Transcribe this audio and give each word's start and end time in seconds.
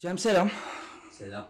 Cem 0.00 0.18
selam. 0.18 0.50
Selam. 1.18 1.48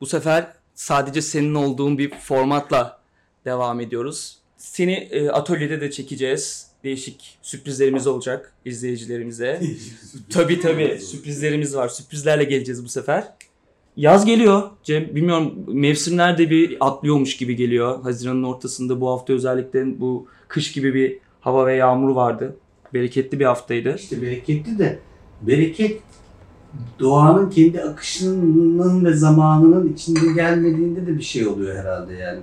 Bu 0.00 0.06
sefer 0.06 0.52
sadece 0.74 1.22
senin 1.22 1.54
olduğun 1.54 1.98
bir 1.98 2.10
formatla 2.10 3.00
devam 3.44 3.80
ediyoruz. 3.80 4.38
Seni 4.56 4.92
e, 4.92 5.28
atölyede 5.28 5.80
de 5.80 5.90
çekeceğiz. 5.90 6.70
Değişik 6.84 7.38
sürprizlerimiz 7.42 8.06
olacak 8.06 8.54
izleyicilerimize. 8.64 9.60
tabii 10.30 10.60
tabii 10.60 11.00
sürprizlerimiz 11.00 11.76
var. 11.76 11.88
Sürprizlerle 11.88 12.44
geleceğiz 12.44 12.84
bu 12.84 12.88
sefer. 12.88 13.24
Yaz 13.96 14.26
geliyor 14.26 14.70
Cem. 14.82 15.14
Bilmiyorum 15.14 15.64
mevsimler 15.68 16.38
de 16.38 16.50
bir 16.50 16.76
atlıyormuş 16.80 17.36
gibi 17.36 17.56
geliyor. 17.56 18.02
Haziran'ın 18.02 18.42
ortasında 18.42 19.00
bu 19.00 19.10
hafta 19.10 19.32
özellikle 19.32 20.00
bu 20.00 20.28
kış 20.48 20.72
gibi 20.72 20.94
bir 20.94 21.18
hava 21.40 21.66
ve 21.66 21.74
yağmur 21.74 22.14
vardı. 22.14 22.56
Bereketli 22.94 23.40
bir 23.40 23.44
haftaydı. 23.44 23.96
İşte 23.96 24.22
bereketli 24.22 24.78
de 24.78 24.98
bereket 25.42 26.00
doğanın 27.00 27.50
kendi 27.50 27.82
akışının 27.82 29.04
ve 29.04 29.12
zamanının 29.12 29.92
içinde 29.92 30.32
gelmediğinde 30.32 31.06
de 31.06 31.18
bir 31.18 31.22
şey 31.22 31.46
oluyor 31.46 31.76
herhalde 31.76 32.14
yani. 32.14 32.40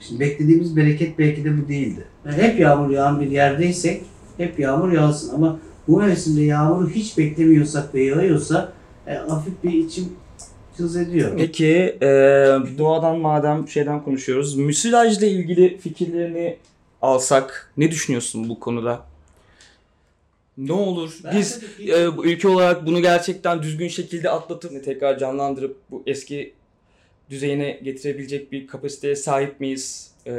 Şimdi 0.00 0.20
beklediğimiz 0.20 0.76
bereket 0.76 1.18
belki 1.18 1.44
de 1.44 1.62
bu 1.62 1.68
değildi. 1.68 2.04
Yani 2.26 2.42
hep 2.42 2.60
yağmur 2.60 2.90
yağan 2.90 3.20
bir 3.20 3.30
yerdeysek 3.30 4.02
hep 4.36 4.58
yağmur 4.58 4.92
yağsın 4.92 5.34
ama 5.34 5.58
bu 5.88 5.96
mevsimde 5.96 6.42
yağmuru 6.42 6.90
hiç 6.90 7.18
beklemiyorsak 7.18 7.94
ve 7.94 8.02
yağıyorsa 8.04 8.72
e, 9.06 9.14
hafif 9.14 9.64
bir 9.64 9.72
içim 9.72 10.04
cız 10.76 10.96
ediyor. 10.96 11.32
Peki 11.36 11.96
e, 12.02 12.06
doğadan 12.78 13.18
madem 13.18 13.68
şeyden 13.68 14.04
konuşuyoruz. 14.04 14.56
Müsilajla 14.56 15.26
ilgili 15.26 15.78
fikirlerini 15.78 16.56
alsak 17.02 17.72
ne 17.76 17.90
düşünüyorsun 17.90 18.48
bu 18.48 18.60
konuda? 18.60 19.09
Ne 20.58 20.72
olur 20.72 21.18
Ben 21.24 21.38
biz 21.38 21.60
e, 21.88 22.16
bu 22.16 22.26
ülke 22.26 22.48
olarak 22.48 22.86
bunu 22.86 23.02
gerçekten 23.02 23.62
düzgün 23.62 23.88
şekilde 23.88 24.30
atlatıp 24.30 24.84
tekrar 24.84 25.18
canlandırıp 25.18 25.76
bu 25.90 26.02
eski 26.06 26.54
düzeyine 27.30 27.80
getirebilecek 27.82 28.52
bir 28.52 28.66
kapasiteye 28.66 29.16
sahip 29.16 29.60
miyiz? 29.60 30.10
E, 30.26 30.32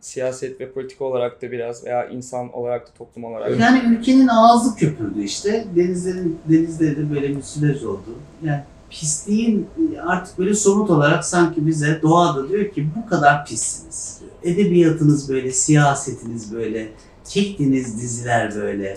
siyaset 0.00 0.60
ve 0.60 0.72
politika 0.72 1.04
olarak 1.04 1.42
da 1.42 1.52
biraz 1.52 1.84
veya 1.84 2.08
insan 2.08 2.52
olarak 2.52 2.86
da 2.86 2.90
toplum 2.98 3.24
olarak. 3.24 3.60
Yani 3.60 3.82
ülkenin 3.94 4.28
ağzı 4.28 4.76
köpürdü 4.76 5.22
işte. 5.24 5.64
Denizlerin 5.76 6.38
denizleri 6.48 6.96
de 6.96 7.14
böyle 7.14 7.28
müsilaj 7.28 7.84
oldu. 7.84 8.18
Yani 8.44 8.62
pisliğin 8.90 9.66
artık 10.02 10.38
böyle 10.38 10.54
somut 10.54 10.90
olarak 10.90 11.24
sanki 11.24 11.66
bize 11.66 12.02
doğada 12.02 12.48
diyor 12.48 12.70
ki 12.70 12.88
bu 12.96 13.08
kadar 13.08 13.46
pissiniz. 13.46 14.20
diyor. 14.20 14.54
Edebiyatınız 14.54 15.28
böyle, 15.28 15.52
siyasetiniz 15.52 16.54
böyle, 16.54 16.88
çektiğiniz 17.28 18.02
diziler 18.02 18.54
böyle, 18.54 18.96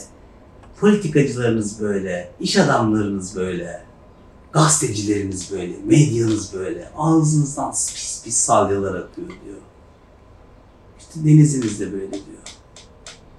politikacılarınız 0.79 1.81
böyle, 1.81 2.31
iş 2.39 2.57
adamlarınız 2.57 3.35
böyle, 3.35 3.81
gazetecileriniz 4.51 5.51
böyle, 5.51 5.73
medyanız 5.85 6.53
böyle, 6.53 6.89
ağzınızdan 6.97 7.71
pis 7.71 8.23
pis 8.23 8.37
salyalar 8.37 8.95
akıyor 8.95 9.27
diyor. 9.27 9.57
İşte 10.99 11.19
deniziniz 11.25 11.79
de 11.79 11.93
böyle 11.93 12.11
diyor. 12.11 12.37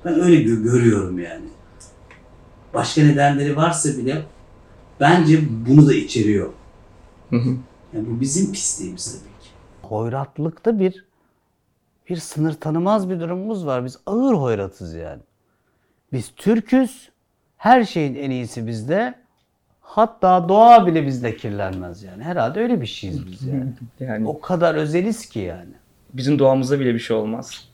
Ben 0.04 0.20
öyle 0.20 0.42
gö- 0.42 0.62
görüyorum 0.62 1.18
yani. 1.18 1.44
Başka 2.74 3.02
nedenleri 3.02 3.56
varsa 3.56 3.88
bile 3.88 4.26
bence 5.00 5.40
bunu 5.68 5.86
da 5.88 5.94
içeriyor. 5.94 6.50
Hı 7.30 7.36
hı. 7.36 7.56
Yani 7.92 8.06
bu 8.10 8.20
bizim 8.20 8.52
pisliğimiz 8.52 9.12
tabii 9.12 9.44
ki. 9.44 9.50
hoyratlıkta 9.82 10.78
bir 10.78 11.06
bir 12.08 12.16
sınır 12.16 12.54
tanımaz 12.54 13.10
bir 13.10 13.20
durumumuz 13.20 13.66
var. 13.66 13.84
Biz 13.84 13.98
ağır 14.06 14.34
hoyratız 14.34 14.94
yani. 14.94 15.22
Biz 16.12 16.32
Türküz. 16.36 17.10
Her 17.66 17.84
şeyin 17.84 18.14
en 18.14 18.30
iyisi 18.30 18.66
bizde. 18.66 19.14
Hatta 19.80 20.48
doğa 20.48 20.86
bile 20.86 21.06
bizde 21.06 21.36
kirlenmez 21.36 22.02
yani. 22.02 22.22
Herhalde 22.22 22.60
öyle 22.60 22.80
bir 22.80 22.86
şeyiz 22.86 23.26
biz 23.26 23.42
yani. 23.42 23.72
Yani 24.00 24.28
o 24.28 24.40
kadar 24.40 24.74
özeliz 24.74 25.28
ki 25.28 25.38
yani. 25.38 25.72
bizim 26.12 26.38
doğamızda 26.38 26.80
bile 26.80 26.94
bir 26.94 26.98
şey 26.98 27.16
olmaz. 27.16 27.68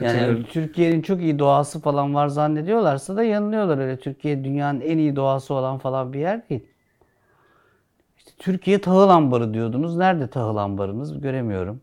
Yani 0.00 0.44
Türkiye'nin 0.44 1.02
çok 1.02 1.20
iyi 1.20 1.38
doğası 1.38 1.80
falan 1.80 2.14
var 2.14 2.28
zannediyorlarsa 2.28 3.16
da 3.16 3.24
yanılıyorlar 3.24 3.78
öyle. 3.78 3.96
Türkiye 3.96 4.44
dünyanın 4.44 4.80
en 4.80 4.98
iyi 4.98 5.16
doğası 5.16 5.54
olan 5.54 5.78
falan 5.78 6.12
bir 6.12 6.20
yer 6.20 6.48
değil. 6.48 6.66
İşte 8.18 8.30
Türkiye 8.38 8.80
tahıl 8.80 9.08
ambarı 9.08 9.54
diyordunuz. 9.54 9.96
Nerede 9.96 10.28
tahıl 10.28 10.56
ambarınız 10.56 11.20
göremiyorum. 11.20 11.80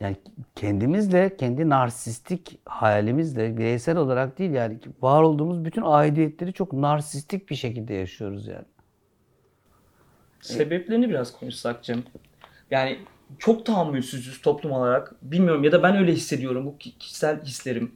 Yani 0.00 0.16
kendimizle, 0.56 1.36
kendi 1.36 1.68
narsistik 1.68 2.58
hayalimizle, 2.64 3.56
bireysel 3.56 3.96
olarak 3.96 4.38
değil 4.38 4.50
yani 4.50 4.78
var 5.02 5.22
olduğumuz 5.22 5.64
bütün 5.64 5.82
aidiyetleri 5.82 6.52
çok 6.52 6.72
narsistik 6.72 7.50
bir 7.50 7.54
şekilde 7.54 7.94
yaşıyoruz 7.94 8.46
yani. 8.46 8.64
Sebeplerini 10.40 11.08
biraz 11.08 11.32
konuşsak 11.32 11.82
Cem. 11.84 12.02
Yani 12.70 12.98
çok 13.38 13.66
tahammülsüzüz 13.66 14.40
toplum 14.40 14.72
olarak. 14.72 15.14
Bilmiyorum 15.22 15.64
ya 15.64 15.72
da 15.72 15.82
ben 15.82 15.96
öyle 15.96 16.12
hissediyorum. 16.12 16.66
Bu 16.66 16.78
ki- 16.78 16.98
kişisel 16.98 17.44
hislerim. 17.44 17.92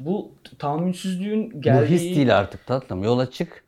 Bu 0.00 0.32
tahammülsüzlüğün 0.58 1.60
geldiği... 1.60 1.82
Bu 1.82 1.94
his 1.94 2.02
değil 2.02 2.38
artık 2.38 2.66
tatlım. 2.66 3.02
Yola 3.04 3.30
çık. 3.30 3.64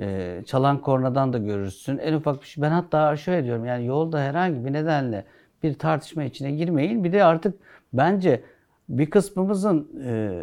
Ee, 0.00 0.42
çalan 0.46 0.80
kornadan 0.80 1.32
da 1.32 1.38
görürsün. 1.38 1.98
En 1.98 2.12
ufak 2.12 2.42
bir 2.42 2.46
şey. 2.46 2.62
Ben 2.62 2.70
hatta 2.70 3.16
şöyle 3.16 3.44
diyorum 3.44 3.64
yani 3.64 3.86
yolda 3.86 4.20
herhangi 4.20 4.64
bir 4.64 4.72
nedenle 4.72 5.24
bir 5.64 5.74
tartışma 5.74 6.24
içine 6.24 6.50
girmeyin. 6.50 7.04
Bir 7.04 7.12
de 7.12 7.24
artık 7.24 7.54
bence 7.92 8.42
bir 8.88 9.10
kısmımızın 9.10 9.88
e, 10.04 10.42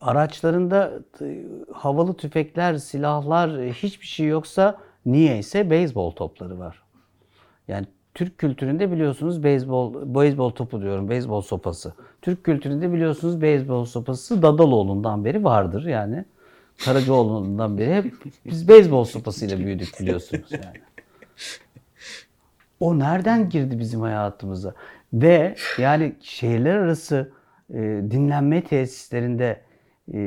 araçlarında 0.00 0.92
havalı 1.72 2.14
tüfekler, 2.14 2.76
silahlar 2.76 3.58
e, 3.58 3.72
hiçbir 3.72 4.06
şey 4.06 4.26
yoksa 4.26 4.78
niyeyse 5.06 5.70
beyzbol 5.70 6.10
topları 6.10 6.58
var. 6.58 6.82
Yani 7.68 7.86
Türk 8.14 8.38
kültüründe 8.38 8.92
biliyorsunuz 8.92 9.42
beyzbol, 9.42 10.14
beyzbol 10.14 10.50
topu 10.50 10.82
diyorum, 10.82 11.08
beyzbol 11.08 11.40
sopası. 11.40 11.92
Türk 12.22 12.44
kültüründe 12.44 12.92
biliyorsunuz 12.92 13.42
beyzbol 13.42 13.84
sopası 13.84 14.42
Dadaloğlu'ndan 14.42 15.24
beri 15.24 15.44
vardır 15.44 15.86
yani. 15.86 16.24
Karacaoğlu'ndan 16.84 17.78
beri 17.78 17.94
hep 17.94 18.14
biz 18.44 18.68
beyzbol 18.68 19.04
sopasıyla 19.04 19.58
büyüdük 19.58 20.00
biliyorsunuz 20.00 20.52
yani. 20.52 20.80
O 22.80 22.98
nereden 22.98 23.48
girdi 23.48 23.78
bizim 23.78 24.00
hayatımıza? 24.00 24.74
Ve 25.12 25.54
yani 25.78 26.16
şehirler 26.20 26.74
arası 26.74 27.32
e, 27.70 27.78
dinlenme 28.10 28.64
tesislerinde 28.64 29.64
e, 30.14 30.18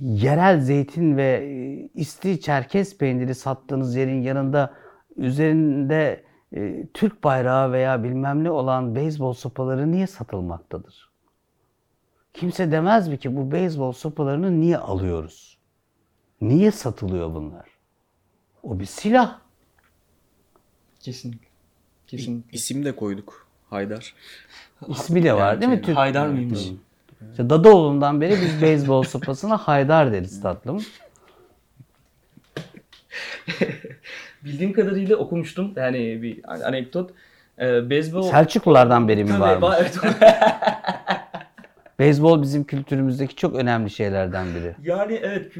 yerel 0.00 0.60
zeytin 0.60 1.16
ve 1.16 1.44
e, 1.44 1.88
isti 1.94 2.40
çerkez 2.40 2.98
peyniri 2.98 3.34
sattığınız 3.34 3.96
yerin 3.96 4.22
yanında 4.22 4.74
üzerinde 5.16 6.24
e, 6.56 6.86
Türk 6.94 7.24
bayrağı 7.24 7.72
veya 7.72 8.04
bilmem 8.04 8.44
ne 8.44 8.50
olan 8.50 8.94
beyzbol 8.94 9.32
sopaları 9.32 9.92
niye 9.92 10.06
satılmaktadır? 10.06 11.12
Kimse 12.34 12.72
demez 12.72 13.08
mi 13.08 13.18
ki 13.18 13.36
bu 13.36 13.52
beyzbol 13.52 13.92
sopalarını 13.92 14.60
niye 14.60 14.78
alıyoruz? 14.78 15.58
Niye 16.40 16.70
satılıyor 16.70 17.34
bunlar? 17.34 17.68
O 18.62 18.78
bir 18.78 18.84
silah. 18.84 19.38
Kesinlikle. 21.00 21.51
Kesinlikle. 22.16 22.56
İsim 22.56 22.84
de 22.84 22.96
koyduk. 22.96 23.46
Haydar. 23.70 24.14
İsmi 24.88 25.22
de 25.22 25.34
var 25.34 25.60
değil 25.60 25.72
mi? 25.72 25.82
Türk 25.82 25.96
Haydar 25.96 26.26
mıymış? 26.26 26.60
İşte 27.30 27.50
Dadaoğlu'ndan 27.50 28.20
beri 28.20 28.40
biz 28.40 28.62
beyzbol 28.62 29.02
sopasına 29.02 29.56
Haydar 29.56 30.12
deriz 30.12 30.42
tatlım. 30.42 30.82
Bildiğim 34.44 34.72
kadarıyla 34.72 35.16
okumuştum. 35.16 35.72
Yani 35.76 36.22
bir 36.22 36.66
anekdot. 36.68 37.10
Ee, 37.58 37.90
beyzbol... 37.90 38.22
Selçuklulardan 38.22 39.08
beri 39.08 39.24
mi 39.24 39.30
Tabii, 39.30 39.40
varmış? 39.40 39.62
var- 39.62 39.78
evet. 39.80 39.98
Beyzbol 41.98 42.42
bizim 42.42 42.64
kültürümüzdeki 42.64 43.36
çok 43.36 43.54
önemli 43.56 43.90
şeylerden 43.90 44.46
biri. 44.54 44.74
Yani 44.82 45.20
evet 45.22 45.52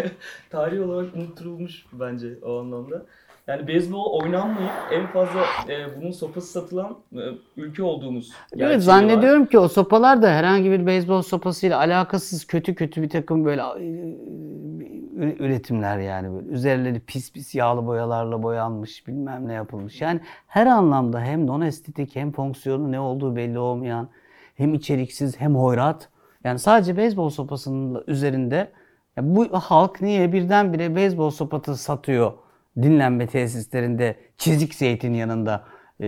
tarih 0.50 0.88
olarak 0.88 1.16
unutturulmuş 1.16 1.84
bence 1.92 2.28
o 2.42 2.60
anlamda. 2.60 3.06
Yani 3.50 3.66
beyzbol 3.66 4.20
oynanmayıp 4.22 4.72
en 4.92 5.06
fazla 5.06 5.40
e, 5.68 6.00
bunun 6.00 6.10
sopası 6.10 6.46
satılan 6.52 6.96
e, 7.12 7.20
ülke 7.56 7.82
olduğumuz 7.82 8.32
Evet 8.56 8.76
var. 8.76 8.78
zannediyorum 8.80 9.46
ki 9.46 9.58
o 9.58 9.68
sopalar 9.68 10.22
da 10.22 10.30
herhangi 10.30 10.70
bir 10.70 10.86
beyzbol 10.86 11.22
sopasıyla 11.22 11.78
alakasız 11.78 12.44
kötü 12.46 12.74
kötü 12.74 13.02
bir 13.02 13.08
takım 13.08 13.44
böyle 13.44 13.62
e, 13.62 15.36
üretimler 15.38 15.98
yani 15.98 16.32
böyle 16.32 16.48
üzerleri 16.48 17.00
pis 17.00 17.32
pis 17.32 17.54
yağlı 17.54 17.86
boyalarla 17.86 18.42
boyanmış 18.42 19.06
bilmem 19.06 19.48
ne 19.48 19.52
yapılmış. 19.52 20.00
Yani 20.00 20.20
her 20.46 20.66
anlamda 20.66 21.20
hem 21.20 21.46
non 21.46 21.60
estetik 21.60 22.16
hem 22.16 22.32
fonksiyonu 22.32 22.92
ne 22.92 23.00
olduğu 23.00 23.36
belli 23.36 23.58
olmayan 23.58 24.08
hem 24.54 24.74
içeriksiz 24.74 25.40
hem 25.40 25.54
hoyrat. 25.54 26.08
Yani 26.44 26.58
sadece 26.58 26.96
beyzbol 26.96 27.30
sopasının 27.30 28.04
üzerinde 28.06 28.70
ya 29.16 29.36
bu 29.36 29.48
halk 29.52 30.00
niye 30.00 30.32
birdenbire 30.32 30.96
beyzbol 30.96 31.30
sopası 31.30 31.76
satıyor 31.76 32.32
dinlenme 32.76 33.26
tesislerinde 33.26 34.16
çizik 34.38 34.74
zeytin 34.74 35.14
yanında 35.14 35.64
e, 36.00 36.06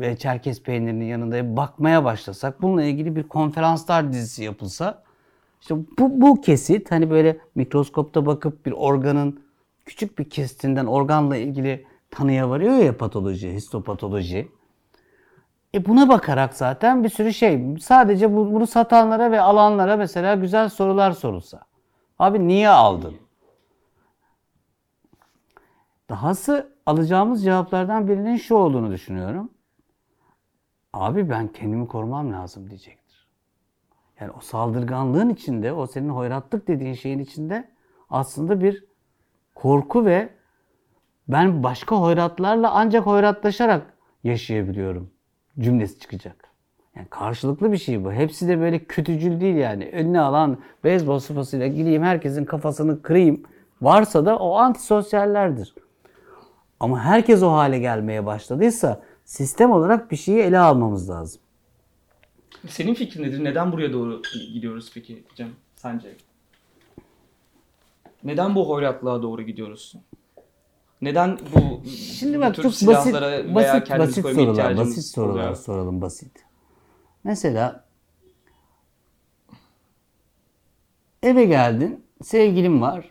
ve 0.00 0.16
çerkez 0.16 0.62
peynirinin 0.62 1.04
yanında 1.04 1.56
bakmaya 1.56 2.04
başlasak 2.04 2.62
bununla 2.62 2.82
ilgili 2.82 3.16
bir 3.16 3.22
konferanslar 3.22 4.12
dizisi 4.12 4.44
yapılsa 4.44 5.02
İşte 5.60 5.74
bu, 5.98 6.20
bu 6.20 6.40
kesit 6.40 6.90
hani 6.90 7.10
böyle 7.10 7.38
mikroskopta 7.54 8.26
bakıp 8.26 8.66
bir 8.66 8.72
organın 8.72 9.40
küçük 9.86 10.18
bir 10.18 10.30
kesitinden 10.30 10.86
organla 10.86 11.36
ilgili 11.36 11.86
tanıya 12.10 12.50
varıyor 12.50 12.76
ya 12.76 12.96
patoloji, 12.96 13.52
histopatoloji. 13.52 14.48
E 15.74 15.84
buna 15.86 16.08
bakarak 16.08 16.54
zaten 16.54 17.04
bir 17.04 17.08
sürü 17.08 17.32
şey. 17.34 17.64
Sadece 17.80 18.32
bu- 18.36 18.52
bunu 18.52 18.66
satanlara 18.66 19.30
ve 19.30 19.40
alanlara 19.40 19.96
mesela 19.96 20.34
güzel 20.34 20.68
sorular 20.68 21.12
sorulsa. 21.12 21.60
Abi 22.18 22.48
niye 22.48 22.68
aldın? 22.68 23.14
Dahası 26.10 26.72
alacağımız 26.86 27.44
cevaplardan 27.44 28.08
birinin 28.08 28.36
şu 28.36 28.54
olduğunu 28.54 28.92
düşünüyorum. 28.92 29.50
Abi 30.92 31.30
ben 31.30 31.48
kendimi 31.48 31.88
korumam 31.88 32.32
lazım 32.32 32.70
diyecektir. 32.70 33.28
Yani 34.20 34.30
o 34.30 34.40
saldırganlığın 34.40 35.28
içinde, 35.28 35.72
o 35.72 35.86
senin 35.86 36.08
hoyratlık 36.08 36.68
dediğin 36.68 36.94
şeyin 36.94 37.18
içinde 37.18 37.68
aslında 38.10 38.60
bir 38.60 38.84
korku 39.54 40.06
ve 40.06 40.28
ben 41.28 41.62
başka 41.62 41.96
hoyratlarla 41.96 42.70
ancak 42.70 43.06
hoyratlaşarak 43.06 43.94
yaşayabiliyorum 44.24 45.10
cümlesi 45.60 45.98
çıkacak. 45.98 46.50
Yani 46.96 47.06
karşılıklı 47.10 47.72
bir 47.72 47.78
şey 47.78 48.04
bu. 48.04 48.12
Hepsi 48.12 48.48
de 48.48 48.60
böyle 48.60 48.84
kötücül 48.84 49.40
değil 49.40 49.56
yani. 49.56 49.90
Önüne 49.92 50.20
alan 50.20 50.58
beyzbol 50.84 51.18
sopasıyla 51.18 51.66
gideyim 51.66 52.02
herkesin 52.02 52.44
kafasını 52.44 53.02
kırayım. 53.02 53.42
Varsa 53.82 54.26
da 54.26 54.38
o 54.38 54.54
antisosyallerdir. 54.54 55.74
Ama 56.80 57.00
herkes 57.00 57.42
o 57.42 57.52
hale 57.52 57.78
gelmeye 57.78 58.26
başladıysa 58.26 59.02
sistem 59.24 59.70
olarak 59.70 60.10
bir 60.10 60.16
şeyi 60.16 60.38
ele 60.38 60.58
almamız 60.58 61.10
lazım. 61.10 61.40
Senin 62.68 62.94
fikrin 62.94 63.22
nedir? 63.22 63.44
Neden 63.44 63.72
buraya 63.72 63.92
doğru 63.92 64.22
gidiyoruz 64.54 64.90
peki 64.94 65.24
Cem 65.34 65.50
sence? 65.76 66.16
Neden 68.24 68.54
bu 68.54 68.68
hoyratlığa 68.68 69.22
doğru 69.22 69.42
gidiyoruz? 69.42 69.94
Neden 71.02 71.38
bu, 71.54 71.88
Şimdi 71.88 72.40
bak 72.40 72.54
çok 72.56 72.64
basit 72.64 72.86
basit 73.54 73.90
basit 73.98 74.22
koymaya 74.22 74.46
sorular, 74.46 74.76
basit 74.76 75.04
sorular 75.04 75.32
oluyor? 75.32 75.56
soralım 75.56 76.00
basit. 76.00 76.44
Mesela 77.24 77.84
eve 81.22 81.44
geldin, 81.44 82.04
sevgilin 82.22 82.80
var. 82.80 83.10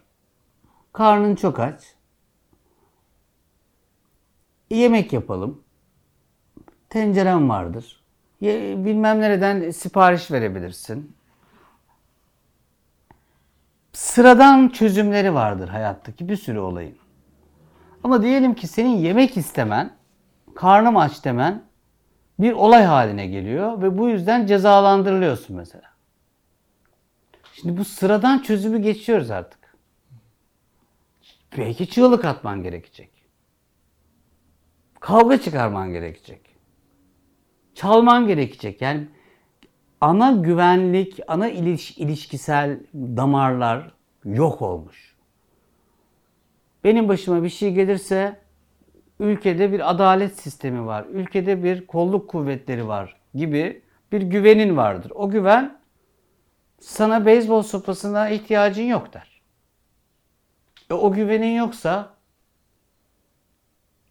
Karnın 0.93 1.35
çok 1.35 1.59
aç. 1.59 1.98
Yemek 4.69 5.13
yapalım. 5.13 5.63
Tenceren 6.89 7.49
vardır. 7.49 8.01
Ye- 8.41 8.85
Bilmem 8.85 9.19
nereden 9.21 9.71
sipariş 9.71 10.31
verebilirsin. 10.31 11.15
Sıradan 13.93 14.69
çözümleri 14.69 15.33
vardır 15.33 15.67
hayattaki 15.69 16.29
bir 16.29 16.35
sürü 16.35 16.59
olayın. 16.59 16.97
Ama 18.03 18.23
diyelim 18.23 18.55
ki 18.55 18.67
senin 18.67 18.97
yemek 18.97 19.37
istemen, 19.37 19.93
karnım 20.55 20.97
aç 20.97 21.25
demen 21.25 21.63
bir 22.39 22.51
olay 22.51 22.83
haline 22.83 23.27
geliyor 23.27 23.81
ve 23.81 23.97
bu 23.97 24.09
yüzden 24.09 24.45
cezalandırılıyorsun 24.45 25.55
mesela. 25.55 25.89
Şimdi 27.53 27.77
bu 27.77 27.85
sıradan 27.85 28.39
çözümü 28.39 28.81
geçiyoruz 28.81 29.31
artık. 29.31 29.59
Belki 31.57 31.89
çığlık 31.89 32.25
atman 32.25 32.63
gerekecek. 32.63 33.18
Kavga 34.99 35.41
çıkarman 35.41 35.91
gerekecek. 35.91 36.41
Çalman 37.75 38.27
gerekecek. 38.27 38.81
Yani 38.81 39.07
ana 40.01 40.31
güvenlik, 40.31 41.19
ana 41.27 41.49
iliş, 41.49 41.97
ilişkisel 41.97 42.79
damarlar 42.93 43.91
yok 44.25 44.61
olmuş. 44.61 45.15
Benim 46.83 47.07
başıma 47.09 47.43
bir 47.43 47.49
şey 47.49 47.73
gelirse 47.73 48.39
ülkede 49.19 49.71
bir 49.71 49.89
adalet 49.89 50.39
sistemi 50.39 50.85
var, 50.85 51.05
ülkede 51.09 51.63
bir 51.63 51.87
kolluk 51.87 52.29
kuvvetleri 52.29 52.87
var 52.87 53.15
gibi 53.35 53.81
bir 54.11 54.21
güvenin 54.21 54.77
vardır. 54.77 55.11
O 55.15 55.29
güven 55.29 55.79
sana 56.79 57.25
beyzbol 57.25 57.61
sopasına 57.61 58.29
ihtiyacın 58.29 58.83
yok 58.83 59.13
der. 59.13 59.41
E, 60.89 60.93
o 60.93 61.11
güvenin 61.11 61.57
yoksa 61.57 62.13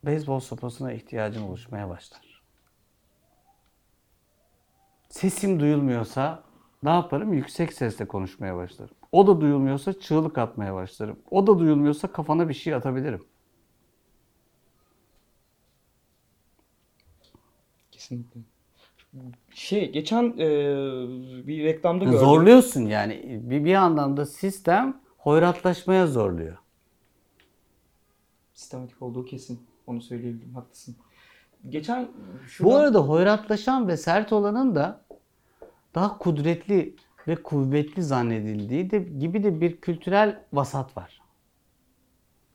beyzbol 0.05 0.41
sopasına 0.41 0.93
ihtiyacın 0.93 1.43
oluşmaya 1.43 1.89
başlar. 1.89 2.43
Sesim 5.09 5.61
duyulmuyorsa 5.61 6.43
ne 6.83 6.91
yaparım? 6.91 7.33
Yüksek 7.33 7.73
sesle 7.73 8.09
konuşmaya 8.09 8.57
başlarım. 8.57 8.97
O 9.13 9.27
da 9.27 9.41
duyulmuyorsa 9.41 10.01
çığlık 10.01 10.39
atmaya 10.39 10.75
başlarım. 10.75 11.19
O 11.31 11.47
da 11.47 11.59
duyulmuyorsa 11.59 12.13
kafana 12.13 12.49
bir 12.49 12.55
şey 12.55 12.75
atabilirim. 12.75 13.25
Kesinlikle. 17.91 18.41
Şey 19.55 19.93
geçen 19.93 20.25
e, 20.25 20.49
bir 21.47 21.65
reklamda 21.65 22.05
gördüm. 22.05 22.19
Zorluyorsun 22.19 22.87
yani. 22.87 23.41
Bir, 23.43 23.65
bir 23.65 23.71
yandan 23.71 24.17
da 24.17 24.27
sistem 24.27 25.01
hoyratlaşmaya 25.19 26.07
zorluyor. 26.07 26.57
Sistematik 28.55 29.03
olduğu 29.03 29.25
kesin. 29.25 29.61
Onu 29.89 30.03
söyleyebilirim. 30.03 30.55
Haklısın. 30.55 30.97
Geçen 31.69 32.09
Bu 32.45 32.49
şuradan- 32.49 32.75
arada 32.81 33.01
hoyratlaşan 33.01 33.89
ve 33.89 33.97
sert 33.97 34.33
olanın 34.33 34.75
da 34.75 35.05
daha 35.95 36.19
kudretli 36.19 36.97
ve 37.29 37.43
kuvvetli 37.43 38.03
zannedildiği 38.03 38.91
de 38.91 38.99
gibi 38.99 39.45
de 39.45 39.61
bir 39.61 39.81
kültürel 39.81 40.43
vasat 40.53 40.97
var. 40.97 41.21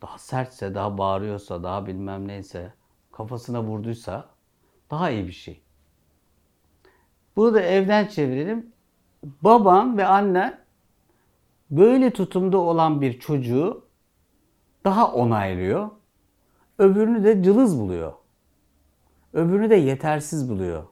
Daha 0.01 0.18
sertse, 0.18 0.75
daha 0.75 0.97
bağırıyorsa, 0.97 1.63
daha 1.63 1.85
bilmem 1.85 2.27
neyse, 2.27 2.74
kafasına 3.12 3.63
vurduysa 3.63 4.29
daha 4.91 5.09
iyi 5.09 5.27
bir 5.27 5.31
şey. 5.31 5.62
Bunu 7.36 7.53
da 7.53 7.62
evden 7.62 8.07
çevirelim. 8.07 8.74
Babam 9.41 9.97
ve 9.97 10.06
annen 10.06 10.59
böyle 11.71 12.12
tutumda 12.13 12.57
olan 12.57 13.01
bir 13.01 13.19
çocuğu 13.19 13.86
daha 14.86 15.13
onaylıyor. 15.13 15.89
Öbürünü 16.77 17.23
de 17.23 17.43
cılız 17.43 17.79
buluyor. 17.79 18.13
Öbürünü 19.33 19.69
de 19.69 19.75
yetersiz 19.75 20.49
buluyor. 20.49 20.83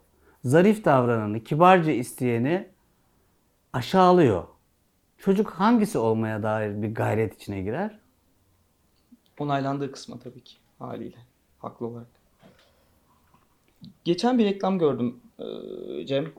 Zarif 0.43 0.85
davrananı, 0.85 1.43
kibarca 1.43 1.91
isteyeni 1.91 2.67
aşağılıyor. 3.73 4.43
Çocuk 5.17 5.49
hangisi 5.49 5.97
olmaya 5.97 6.43
dair 6.43 6.81
bir 6.81 6.95
gayret 6.95 7.35
içine 7.35 7.61
girer? 7.61 8.01
onaylandığı 9.41 9.91
kısmı 9.91 10.19
tabii 10.19 10.43
ki 10.43 10.55
haliyle. 10.79 11.17
Haklı 11.59 11.87
olarak. 11.87 12.07
Geçen 14.03 14.37
bir 14.37 14.45
reklam 14.45 14.79
gördüm 14.79 15.19
e, 15.39 16.05
Cem. 16.05 16.31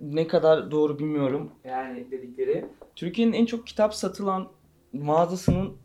Ne 0.00 0.26
kadar 0.26 0.70
doğru 0.70 0.98
bilmiyorum. 0.98 1.52
Yani 1.64 2.10
dedikleri. 2.10 2.66
Türkiye'nin 2.96 3.32
en 3.32 3.46
çok 3.46 3.66
kitap 3.66 3.94
satılan 3.94 4.48
mağazasının 4.92 5.76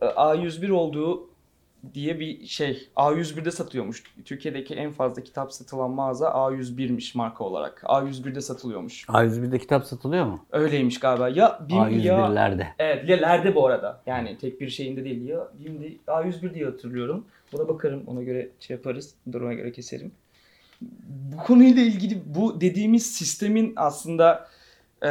e, 0.00 0.06
A101 0.06 0.70
olduğu 0.72 1.27
diye 1.94 2.20
bir 2.20 2.46
şey. 2.46 2.88
A101'de 2.96 3.50
satıyormuş. 3.50 4.02
Türkiye'deki 4.24 4.74
en 4.74 4.90
fazla 4.90 5.22
kitap 5.22 5.52
satılan 5.52 5.90
mağaza 5.90 6.28
A101'miş 6.28 7.16
marka 7.16 7.44
olarak. 7.44 7.82
A101'de 7.84 8.40
satılıyormuş. 8.40 9.04
A101'de 9.04 9.58
kitap 9.58 9.86
satılıyor 9.86 10.26
mu? 10.26 10.44
Öyleymiş 10.52 11.00
galiba. 11.00 11.28
Ya 11.28 11.60
BİM 11.68 12.00
ya 12.00 12.14
A101'lerde. 12.14 12.66
Evet, 12.78 13.08
ya 13.08 13.16
lerde 13.16 13.54
bu 13.54 13.66
arada. 13.66 14.02
Yani 14.06 14.38
tek 14.38 14.60
bir 14.60 14.68
şeyinde 14.68 15.04
değil 15.04 15.28
ya. 15.28 15.48
BİM'de 15.58 15.96
A101 16.06 16.54
diye 16.54 16.64
hatırlıyorum. 16.64 17.24
Buna 17.52 17.68
bakarım, 17.68 18.02
ona 18.06 18.22
göre 18.22 18.48
şey 18.60 18.76
yaparız. 18.76 19.14
Duruma 19.32 19.54
göre 19.54 19.72
keserim. 19.72 20.12
Bu 21.32 21.36
konuyla 21.36 21.82
ilgili 21.82 22.22
bu 22.26 22.60
dediğimiz 22.60 23.06
sistemin 23.06 23.72
aslında 23.76 24.48
e, 25.02 25.10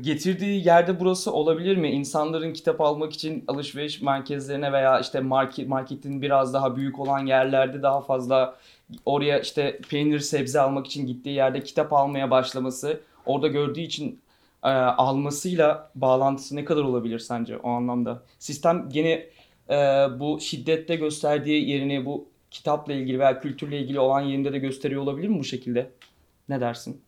getirdiği 0.00 0.66
yerde 0.66 1.00
burası 1.00 1.32
olabilir 1.32 1.76
mi? 1.76 1.90
İnsanların 1.90 2.52
kitap 2.52 2.80
almak 2.80 3.12
için 3.12 3.44
alışveriş 3.48 4.02
merkezlerine 4.02 4.72
veya 4.72 5.00
işte 5.00 5.20
market 5.20 5.68
marketin 5.68 6.22
biraz 6.22 6.54
daha 6.54 6.76
büyük 6.76 6.98
olan 6.98 7.26
yerlerde 7.26 7.82
daha 7.82 8.00
fazla 8.00 8.56
oraya 9.06 9.40
işte 9.40 9.78
peynir 9.90 10.18
sebze 10.18 10.60
almak 10.60 10.86
için 10.86 11.06
gittiği 11.06 11.34
yerde 11.34 11.62
kitap 11.62 11.92
almaya 11.92 12.30
başlaması, 12.30 13.00
orada 13.26 13.48
gördüğü 13.48 13.80
için 13.80 14.20
e, 14.64 14.68
almasıyla 14.68 15.90
bağlantısı 15.94 16.56
ne 16.56 16.64
kadar 16.64 16.82
olabilir 16.82 17.18
sence 17.18 17.58
o 17.58 17.70
anlamda? 17.70 18.22
Sistem 18.38 18.88
gene 18.92 19.26
e, 19.70 19.74
bu 20.20 20.40
şiddette 20.40 20.96
gösterdiği 20.96 21.70
yerini 21.70 22.06
bu 22.06 22.28
kitapla 22.50 22.92
ilgili 22.92 23.18
veya 23.18 23.40
kültürle 23.40 23.78
ilgili 23.78 24.00
olan 24.00 24.20
yerinde 24.20 24.52
de 24.52 24.58
gösteriyor 24.58 25.02
olabilir 25.02 25.28
mi 25.28 25.38
bu 25.38 25.44
şekilde? 25.44 25.90
Ne 26.48 26.60
dersin? 26.60 27.02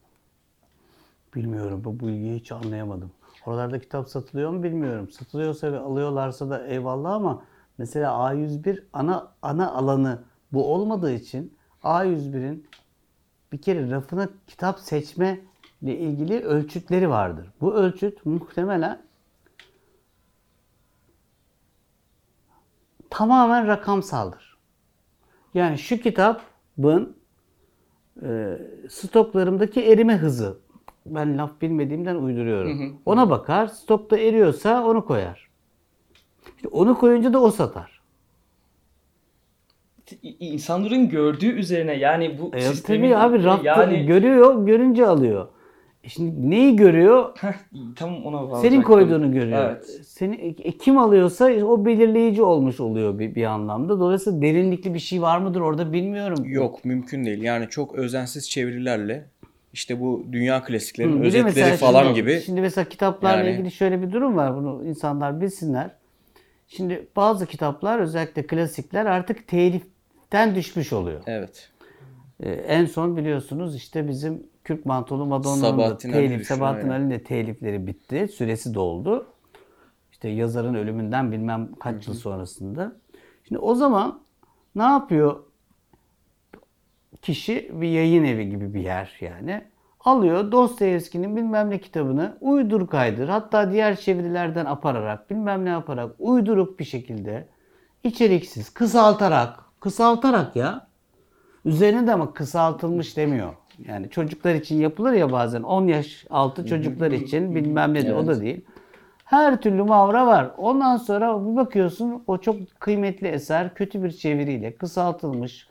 Bilmiyorum. 1.35 1.85
Bu 1.85 2.01
bilgiyi 2.01 2.41
hiç 2.41 2.53
anlayamadım. 2.53 3.11
Oralarda 3.47 3.79
kitap 3.79 4.09
satılıyor 4.09 4.51
mu 4.51 4.63
bilmiyorum. 4.63 5.11
Satılıyorsa 5.11 5.73
ve 5.73 5.79
alıyorlarsa 5.79 6.51
da 6.51 6.67
eyvallah 6.67 7.13
ama 7.13 7.43
mesela 7.79 8.13
A101 8.13 8.83
ana 8.93 9.33
ana 9.43 9.73
alanı 9.73 10.23
bu 10.53 10.75
olmadığı 10.75 11.13
için 11.13 11.57
A101'in 11.83 12.67
bir 13.53 13.63
kere 13.63 13.91
rafına 13.91 14.29
kitap 14.47 14.81
seçme 14.81 15.41
ile 15.83 15.99
ilgili 15.99 16.41
ölçütleri 16.41 17.11
vardır. 17.11 17.53
Bu 17.61 17.75
ölçüt 17.75 18.27
muhtemelen 18.27 19.03
tamamen 23.11 23.67
rakamsaldır. 23.67 24.59
Yani 25.55 25.79
şu 25.79 25.99
kitabın 25.99 27.17
e, 28.23 28.59
stoklarımdaki 28.89 29.85
erime 29.85 30.17
hızı. 30.17 30.64
Ben 31.07 31.39
laf 31.39 31.61
bilmediğimden 31.61 32.15
uyduruyorum. 32.17 33.01
Ona 33.07 33.31
bakar. 33.31 33.67
Stokta 33.67 34.19
eriyorsa 34.19 34.85
onu 34.85 35.05
koyar. 35.05 35.49
İşte 36.57 36.69
onu 36.69 36.99
koyunca 36.99 37.33
da 37.33 37.41
o 37.43 37.51
satar. 37.51 38.01
İnsanların 40.41 41.09
gördüğü 41.09 41.47
üzerine 41.53 41.95
yani 41.95 42.39
bu 42.39 42.57
E, 42.57 42.61
sistemin 42.61 43.13
tabii 43.13 43.17
abi 43.17 43.45
rafta 43.45 43.69
yani 43.69 44.07
görüyor, 44.07 44.67
görünce 44.67 45.07
alıyor. 45.07 45.49
E 46.05 46.09
Şimdi 46.09 46.51
neyi 46.51 46.77
görüyor? 46.77 47.37
Tam 47.97 48.25
ona 48.25 48.37
bağlayacaktım. 48.37 48.71
Senin 48.71 48.83
koyduğunu 48.83 49.33
görüyor. 49.33 49.65
Evet. 49.65 50.01
Seni 50.07 50.35
e, 50.65 50.73
kim 50.79 50.99
alıyorsa 50.99 51.45
o 51.45 51.85
belirleyici 51.85 52.43
olmuş 52.43 52.81
oluyor 52.81 53.19
bir, 53.19 53.35
bir 53.35 53.45
anlamda. 53.45 54.01
Dolayısıyla 54.01 54.43
derinlikli 54.43 54.95
bir 54.95 54.99
şey 54.99 55.23
var 55.23 55.39
mıdır 55.39 55.61
orada 55.61 55.93
bilmiyorum. 55.93 56.45
Yok 56.45 56.85
mümkün 56.85 57.25
değil. 57.25 57.43
Yani 57.43 57.69
çok 57.69 57.95
özensiz 57.95 58.51
çevirilerle 58.51 59.27
işte 59.75 60.01
bu 60.01 60.25
dünya 60.33 60.61
Hı, 60.63 60.65
klasiklerinin 60.67 61.23
de 61.23 61.27
özetleri 61.27 61.77
falan 61.77 62.03
şimdi- 62.05 62.15
gibi. 62.15 62.41
Şimdi 62.41 62.61
mesela 62.61 62.89
kitaplarla 62.89 63.45
Yani- 63.45 63.51
ilgili 63.55 63.71
şöyle 63.71 64.03
bir 64.03 64.13
durum 64.13 64.37
var. 64.37 64.57
Bunu 64.57 64.85
insanlar 64.85 65.41
bilsinler. 65.41 65.91
Şimdi 66.69 67.07
bazı 67.17 67.47
kitaplar 67.47 67.99
özellikle 67.99 68.47
klasikler 68.47 69.07
artık 69.07 69.49
teliften 69.49 70.55
düşmüş 70.55 70.93
oluyor. 70.93 71.21
Evet. 71.27 71.71
Ee, 72.41 72.51
en 72.51 72.85
son 72.87 73.17
biliyorsunuz 73.17 73.77
işte 73.77 74.09
bizim 74.09 74.43
Kürk 74.65 74.87
Mantolu 74.87 75.27
Madonna'nın 75.27 75.79
da 75.79 75.97
telif, 75.99 76.47
Sabahattin. 76.47 76.89
Ali'nin 76.89 77.11
de 77.11 77.23
telifleri 77.23 77.87
bitti. 77.87 78.29
Süresi 78.29 78.75
doldu. 78.75 79.27
İşte 80.13 80.29
yazarın 80.29 80.75
ölümünden 80.75 81.33
bilmem 81.33 81.69
kaç 81.81 82.07
yıl 82.09 82.15
sonrasında. 82.15 82.93
Şimdi 83.49 83.59
o 83.59 83.75
zaman 83.75 84.21
ne 84.75 84.83
yapıyor 84.83 85.37
kişi? 87.25 87.71
Bir 87.73 87.89
yayın 87.89 88.25
evi 88.25 88.51
gibi 88.51 88.75
bir 88.75 88.81
yer 88.81 89.17
yani. 89.21 89.63
Alıyor 90.01 90.53
Dostoyevski'nin 90.53 91.37
bilmem 91.37 91.71
ne 91.71 91.79
kitabını 91.79 92.37
uydur 92.41 92.87
kaydır 92.87 93.29
hatta 93.29 93.73
diğer 93.73 93.97
çevirilerden 93.97 94.65
apararak 94.65 95.31
bilmem 95.31 95.65
ne 95.65 95.69
yaparak 95.69 96.11
uyduruk 96.19 96.79
bir 96.79 96.85
şekilde 96.85 97.49
içeriksiz 98.05 98.75
kısaltarak 98.75 99.61
kısaltarak 99.81 100.57
ya 100.57 100.87
Üzerine 101.65 102.07
de 102.07 102.13
ama 102.13 102.33
kısaltılmış 102.35 103.17
demiyor. 103.17 103.55
Yani 103.89 104.11
çocuklar 104.11 104.55
için 104.55 104.81
yapılır 104.81 105.13
ya 105.13 105.33
bazen 105.33 105.63
10 105.63 105.87
yaş 105.87 106.27
altı 106.31 106.67
çocuklar 106.67 107.11
için 107.11 107.55
bilmem 107.55 107.95
ne 107.95 108.07
de 108.07 108.15
o 108.15 108.27
da 108.27 108.41
değil. 108.41 108.65
Her 109.25 109.61
türlü 109.61 109.83
mavra 109.83 110.27
var. 110.27 110.51
Ondan 110.57 110.97
sonra 110.97 111.47
bir 111.47 111.57
bakıyorsun 111.57 112.23
o 112.27 112.39
çok 112.39 112.57
kıymetli 112.81 113.29
eser 113.29 113.75
kötü 113.75 114.03
bir 114.03 114.11
çeviriyle 114.11 114.75
kısaltılmış, 114.77 115.69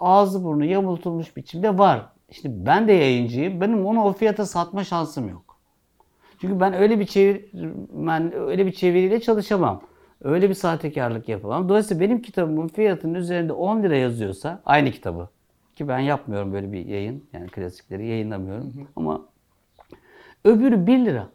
ağzı 0.00 0.44
burnu 0.44 0.64
yamultulmuş 0.64 1.36
biçimde 1.36 1.78
var. 1.78 2.06
İşte 2.28 2.66
ben 2.66 2.88
de 2.88 2.92
yayıncıyım. 2.92 3.60
Benim 3.60 3.86
onu 3.86 4.04
o 4.04 4.12
fiyata 4.12 4.46
satma 4.46 4.84
şansım 4.84 5.28
yok. 5.28 5.58
Çünkü 6.40 6.60
ben 6.60 6.74
öyle 6.74 7.00
bir 7.00 7.06
çevirmen, 7.06 8.32
öyle 8.34 8.66
bir 8.66 8.72
çeviriyle 8.72 9.20
çalışamam. 9.20 9.82
Öyle 10.22 10.48
bir 10.48 10.54
sahtekarlık 10.54 11.28
yapamam. 11.28 11.68
Dolayısıyla 11.68 12.00
benim 12.00 12.22
kitabımın 12.22 12.68
fiyatının 12.68 13.14
üzerinde 13.14 13.52
10 13.52 13.82
lira 13.82 13.96
yazıyorsa 13.96 14.62
aynı 14.66 14.90
kitabı 14.90 15.28
ki 15.76 15.88
ben 15.88 15.98
yapmıyorum 15.98 16.52
böyle 16.52 16.72
bir 16.72 16.86
yayın 16.86 17.24
yani 17.32 17.46
klasikleri 17.46 18.06
yayınlamıyorum 18.06 18.88
ama 18.96 19.22
öbürü 20.44 20.86
1 20.86 20.98
lira. 20.98 21.28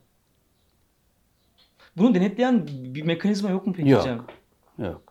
Bunu 1.97 2.15
denetleyen 2.15 2.67
bir 2.67 3.03
mekanizma 3.03 3.49
yok 3.49 3.67
mu 3.67 3.73
peki 3.77 3.89
Yok. 3.89 4.05
Yok. 4.77 5.08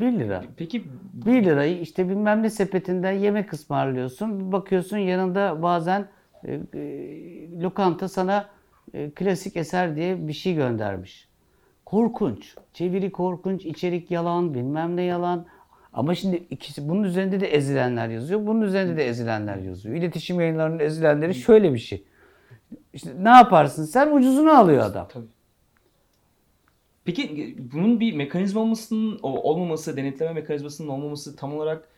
1 0.00 0.12
lira. 0.12 0.44
Peki 0.56 0.84
1 1.12 1.44
lirayı 1.44 1.80
işte 1.80 2.08
bilmem 2.08 2.42
ne 2.42 2.50
sepetinden 2.50 3.12
yemek 3.12 3.52
ısmarlıyorsun. 3.52 4.52
Bakıyorsun 4.52 4.98
yanında 4.98 5.62
bazen 5.62 6.08
e, 6.44 6.60
e, 6.74 7.60
lokanta 7.60 8.08
sana 8.08 8.48
e, 8.94 9.10
klasik 9.10 9.56
eser 9.56 9.96
diye 9.96 10.28
bir 10.28 10.32
şey 10.32 10.54
göndermiş. 10.54 11.28
Korkunç. 11.84 12.54
Çeviri 12.72 13.12
korkunç, 13.12 13.66
içerik 13.66 14.10
yalan, 14.10 14.54
bilmem 14.54 14.96
ne 14.96 15.02
yalan. 15.02 15.46
Ama 15.92 16.14
şimdi 16.14 16.36
ikisi 16.36 16.88
bunun 16.88 17.02
üzerinde 17.02 17.40
de 17.40 17.46
ezilenler 17.54 18.08
yazıyor. 18.08 18.46
Bunun 18.46 18.60
üzerinde 18.60 18.96
de 18.96 19.08
ezilenler 19.08 19.56
yazıyor. 19.56 19.94
İletişim 19.94 20.40
yayınlarının 20.40 20.78
ezilenleri 20.78 21.34
şöyle 21.34 21.74
bir 21.74 21.78
şey. 21.78 22.04
İşte 22.92 23.10
ne 23.18 23.28
yaparsın 23.28 23.84
sen? 23.84 24.16
Ucuzunu 24.16 24.50
alıyor 24.50 24.84
adam. 24.84 25.08
Tabii. 25.08 25.37
Peki 27.08 27.22
e, 27.22 27.72
bunun 27.72 28.00
bir 28.00 28.12
mekanizmasının 28.14 29.18
o- 29.22 29.42
olmaması, 29.50 29.96
denetleme 29.96 30.32
mekanizmasının 30.32 30.88
olmaması 30.88 31.36
tam 31.36 31.54
olarak 31.56 31.88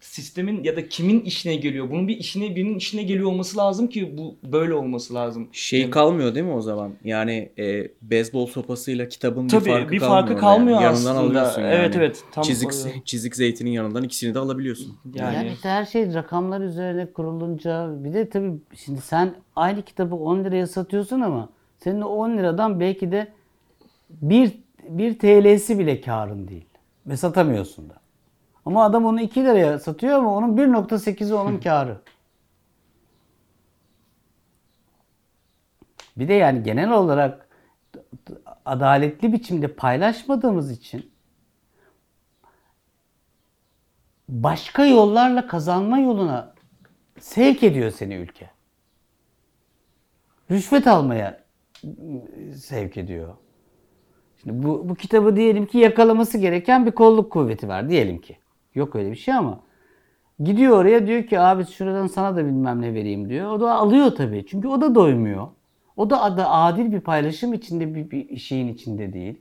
sistemin 0.00 0.64
ya 0.64 0.76
da 0.76 0.88
kimin 0.88 1.20
işine 1.20 1.56
geliyor? 1.56 1.90
Bunun 1.90 2.08
bir 2.08 2.16
işine 2.16 2.56
birinin 2.56 2.74
işine 2.78 3.02
geliyor 3.02 3.28
olması 3.30 3.58
lazım 3.58 3.86
ki 3.88 4.14
bu 4.18 4.36
böyle 4.52 4.74
olması 4.74 5.14
lazım. 5.14 5.48
Şey 5.52 5.80
Yani- 5.80 5.90
kalmıyor 5.90 6.34
değil 6.34 6.46
mi 6.46 6.52
o 6.52 6.60
zaman? 6.60 6.92
Yani 7.04 7.48
e, 7.58 7.88
beyzbol 8.02 8.46
sopasıyla 8.46 9.08
kitabın 9.08 9.48
Tabii 9.48 9.64
bir 9.64 9.70
farkı 9.70 9.92
bir 9.92 9.98
kalmıyor. 9.98 10.16
farkı 10.16 10.32
yani. 10.32 10.40
kalmıyor 10.40 10.80
Yanından 10.80 11.16
aslında. 11.16 11.20
alıyorsun 11.20 11.60
yani. 11.62 11.74
Evet 11.74 11.96
evet. 11.96 12.24
Tam 12.32 12.44
çizik, 12.44 12.70
o- 12.70 13.04
çizik 13.04 13.36
zeytinin 13.36 13.70
yanından 13.70 14.02
ikisini 14.02 14.34
de 14.34 14.38
alabiliyorsun. 14.38 14.96
Yani, 15.14 15.34
yani 15.36 15.50
işte 15.54 15.68
her 15.68 15.84
şey 15.84 16.14
rakamlar 16.14 16.60
üzerine 16.60 17.06
kurulunca 17.12 17.90
bir 18.04 18.12
de 18.14 18.28
tabii 18.28 18.52
şimdi 18.76 19.00
sen 19.00 19.34
aynı 19.56 19.82
kitabı 19.82 20.14
10 20.14 20.44
liraya 20.44 20.66
satıyorsun 20.66 21.20
ama 21.20 21.48
senin 21.78 22.00
o 22.00 22.08
10 22.08 22.36
liradan 22.38 22.80
belki 22.80 23.12
de 23.12 23.28
1, 24.20 24.62
1 24.88 25.18
TL'si 25.18 25.78
bile 25.78 26.00
karın 26.00 26.48
değil. 26.48 26.66
Ve 27.06 27.16
satamıyorsun 27.16 27.90
da. 27.90 28.00
Ama 28.64 28.84
adam 28.84 29.04
onu 29.04 29.20
2 29.20 29.44
liraya 29.44 29.78
satıyor 29.78 30.18
ama 30.18 30.36
onun 30.36 30.56
1.8'i 30.56 31.34
onun 31.34 31.58
karı. 31.60 32.00
Bir 36.16 36.28
de 36.28 36.34
yani 36.34 36.62
genel 36.62 36.92
olarak 36.92 37.48
adaletli 38.64 39.32
biçimde 39.32 39.68
paylaşmadığımız 39.68 40.70
için 40.70 41.12
başka 44.28 44.86
yollarla 44.86 45.46
kazanma 45.46 45.98
yoluna 45.98 46.54
sevk 47.20 47.62
ediyor 47.62 47.90
seni 47.90 48.14
ülke. 48.14 48.50
Rüşvet 50.50 50.86
almaya 50.86 51.44
sevk 52.56 52.96
ediyor. 52.96 53.36
Şimdi 54.42 54.66
bu, 54.66 54.88
bu 54.88 54.94
kitabı 54.94 55.36
diyelim 55.36 55.66
ki 55.66 55.78
yakalaması 55.78 56.38
gereken 56.38 56.86
bir 56.86 56.90
kolluk 56.90 57.32
kuvveti 57.32 57.68
var 57.68 57.88
diyelim 57.88 58.20
ki. 58.20 58.38
Yok 58.74 58.96
öyle 58.96 59.10
bir 59.10 59.16
şey 59.16 59.34
ama 59.34 59.60
gidiyor 60.40 60.76
oraya 60.76 61.06
diyor 61.06 61.26
ki 61.26 61.40
abi 61.40 61.66
şuradan 61.66 62.06
sana 62.06 62.36
da 62.36 62.46
bilmem 62.46 62.82
ne 62.82 62.94
vereyim 62.94 63.28
diyor. 63.28 63.50
O 63.50 63.60
da 63.60 63.74
alıyor 63.74 64.10
tabii. 64.16 64.46
Çünkü 64.46 64.68
o 64.68 64.80
da 64.80 64.94
doymuyor. 64.94 65.48
O 65.96 66.10
da 66.10 66.22
ada 66.22 66.50
adil 66.50 66.92
bir 66.92 67.00
paylaşım 67.00 67.54
içinde 67.54 67.94
bir, 67.94 68.10
bir 68.10 68.36
şeyin 68.36 68.68
içinde 68.68 69.12
değil. 69.12 69.40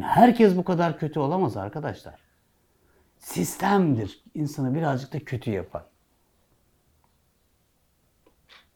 Herkes 0.00 0.56
bu 0.56 0.64
kadar 0.64 0.98
kötü 0.98 1.20
olamaz 1.20 1.56
arkadaşlar 1.56 2.14
sistemdir 3.18 4.22
insanı 4.34 4.74
birazcık 4.74 5.12
da 5.12 5.18
kötü 5.18 5.50
yapan. 5.50 5.82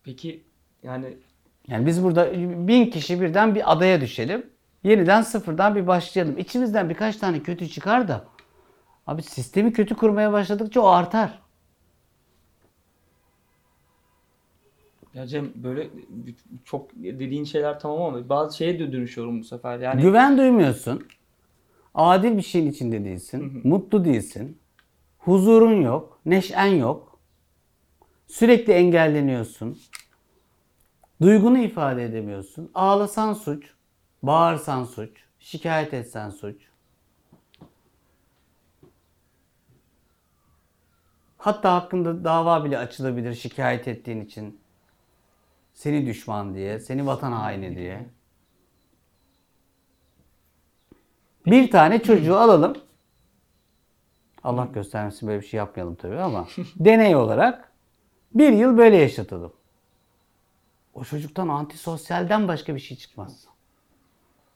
peki 0.05 0.45
yani 0.83 1.17
Yani 1.69 1.87
biz 1.87 2.05
burada 2.05 2.33
bin 2.69 2.87
kişi 2.91 3.21
birden 3.21 3.55
bir 3.55 3.73
adaya 3.73 4.01
düşelim. 4.01 4.51
Yeniden 4.85 5.23
sıfırdan 5.23 5.75
bir 5.75 5.87
başlayalım. 5.87 6.39
İçimizden 6.39 6.91
birkaç 6.91 7.17
tane 7.17 7.43
kötü 7.43 7.69
çıkar 7.69 8.09
da 8.09 8.25
abi 9.07 9.23
sistemi 9.23 9.73
kötü 9.73 9.95
kurmaya 9.95 10.33
başladıkça 10.33 10.81
o 10.81 10.87
artar. 10.87 11.43
ya 15.15 15.27
Cem 15.27 15.53
böyle 15.55 15.91
çok 16.65 16.91
dediğin 16.95 17.45
şeyler 17.45 17.81
tamam 17.81 18.03
ama 18.03 18.29
bazı 18.29 18.57
şeye 18.57 18.79
de 18.79 18.93
dönüşüyorum 18.93 19.41
bu 19.41 19.45
sefer. 19.45 19.79
Yani 19.79 20.03
Güven 20.03 20.39
duymuyorsun. 20.39 21.07
Adil 21.95 22.37
bir 22.37 22.43
şeyin 22.43 22.71
içinde 22.71 23.05
değilsin. 23.05 23.61
Mutlu 23.65 24.05
değilsin. 24.05 24.59
Huzurun 25.19 25.83
yok. 25.83 26.21
Neşen 26.27 26.67
yok. 26.67 27.19
Sürekli 28.27 28.73
engelleniyorsun. 28.73 29.79
Duygunu 31.21 31.59
ifade 31.59 32.05
edemiyorsun. 32.05 32.71
Ağlasan 32.75 33.33
suç. 33.33 33.75
Bağırsan 34.23 34.85
suç. 34.85 35.11
Şikayet 35.39 35.95
etsen 35.95 36.31
suç. 36.31 36.57
Hatta 41.39 41.75
hakkında 41.75 42.25
dava 42.25 42.65
bile 42.65 42.79
açılabilir 42.79 43.35
şikayet 43.35 43.89
ettiğin 43.89 44.25
için. 44.25 44.61
Seni 45.75 46.07
düşman 46.07 46.55
diye, 46.55 46.81
seni 46.81 47.07
vatan 47.07 47.33
haini 47.33 47.77
diye. 47.77 48.07
Bir 51.47 51.71
tane 51.71 52.03
çocuğu 52.03 52.37
alalım. 52.37 52.77
Allah 54.45 54.65
göstermesin 54.65 55.29
böyle 55.29 55.41
bir 55.41 55.47
şey 55.47 55.59
yapmayalım 55.59 55.95
tabii 55.95 56.19
ama 56.19 56.49
deney 56.77 57.17
olarak 57.17 57.73
Bir 58.35 58.53
yıl 58.53 58.77
böyle 58.77 58.97
yaşatalım. 58.97 59.53
O 60.95 61.05
çocuktan 61.05 61.49
antisosyalden 61.49 62.49
başka 62.49 62.75
bir 62.75 62.81
şey 62.81 62.97
çıkmaz. 62.97 63.47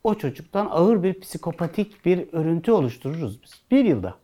O 0.04 0.14
çocuktan 0.14 0.66
ağır 0.70 1.02
bir 1.02 1.20
psikopatik 1.20 2.04
bir 2.04 2.32
örüntü 2.32 2.72
oluştururuz 2.72 3.42
biz. 3.42 3.50
Bir 3.70 3.84
yılda. 3.84 4.14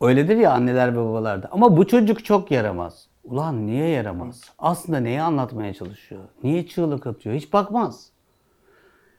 Öyledir 0.00 0.36
ya 0.36 0.52
anneler 0.52 0.92
ve 0.92 0.98
babalarda. 0.98 1.48
Ama 1.52 1.76
bu 1.76 1.86
çocuk 1.86 2.24
çok 2.24 2.50
yaramaz. 2.50 3.06
Ulan 3.24 3.66
niye 3.66 3.88
yaramaz? 3.88 4.42
Aslında 4.58 5.00
neyi 5.00 5.22
anlatmaya 5.22 5.74
çalışıyor? 5.74 6.22
Niye 6.42 6.66
çığlık 6.66 7.06
atıyor? 7.06 7.36
Hiç 7.36 7.52
bakmaz. 7.52 8.10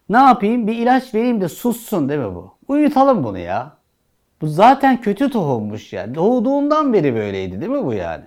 Ne 0.09 0.17
yapayım? 0.17 0.67
Bir 0.67 0.75
ilaç 0.75 1.13
vereyim 1.13 1.41
de 1.41 1.49
sussun 1.49 2.09
değil 2.09 2.19
mi 2.19 2.35
bu? 2.35 2.53
Uyutalım 2.67 3.23
bunu 3.23 3.37
ya. 3.37 3.77
Bu 4.41 4.47
zaten 4.47 5.01
kötü 5.01 5.29
tohummuş 5.29 5.93
ya. 5.93 6.15
Doğduğundan 6.15 6.93
beri 6.93 7.15
böyleydi 7.15 7.61
değil 7.61 7.71
mi 7.71 7.85
bu 7.85 7.93
yani? 7.93 8.25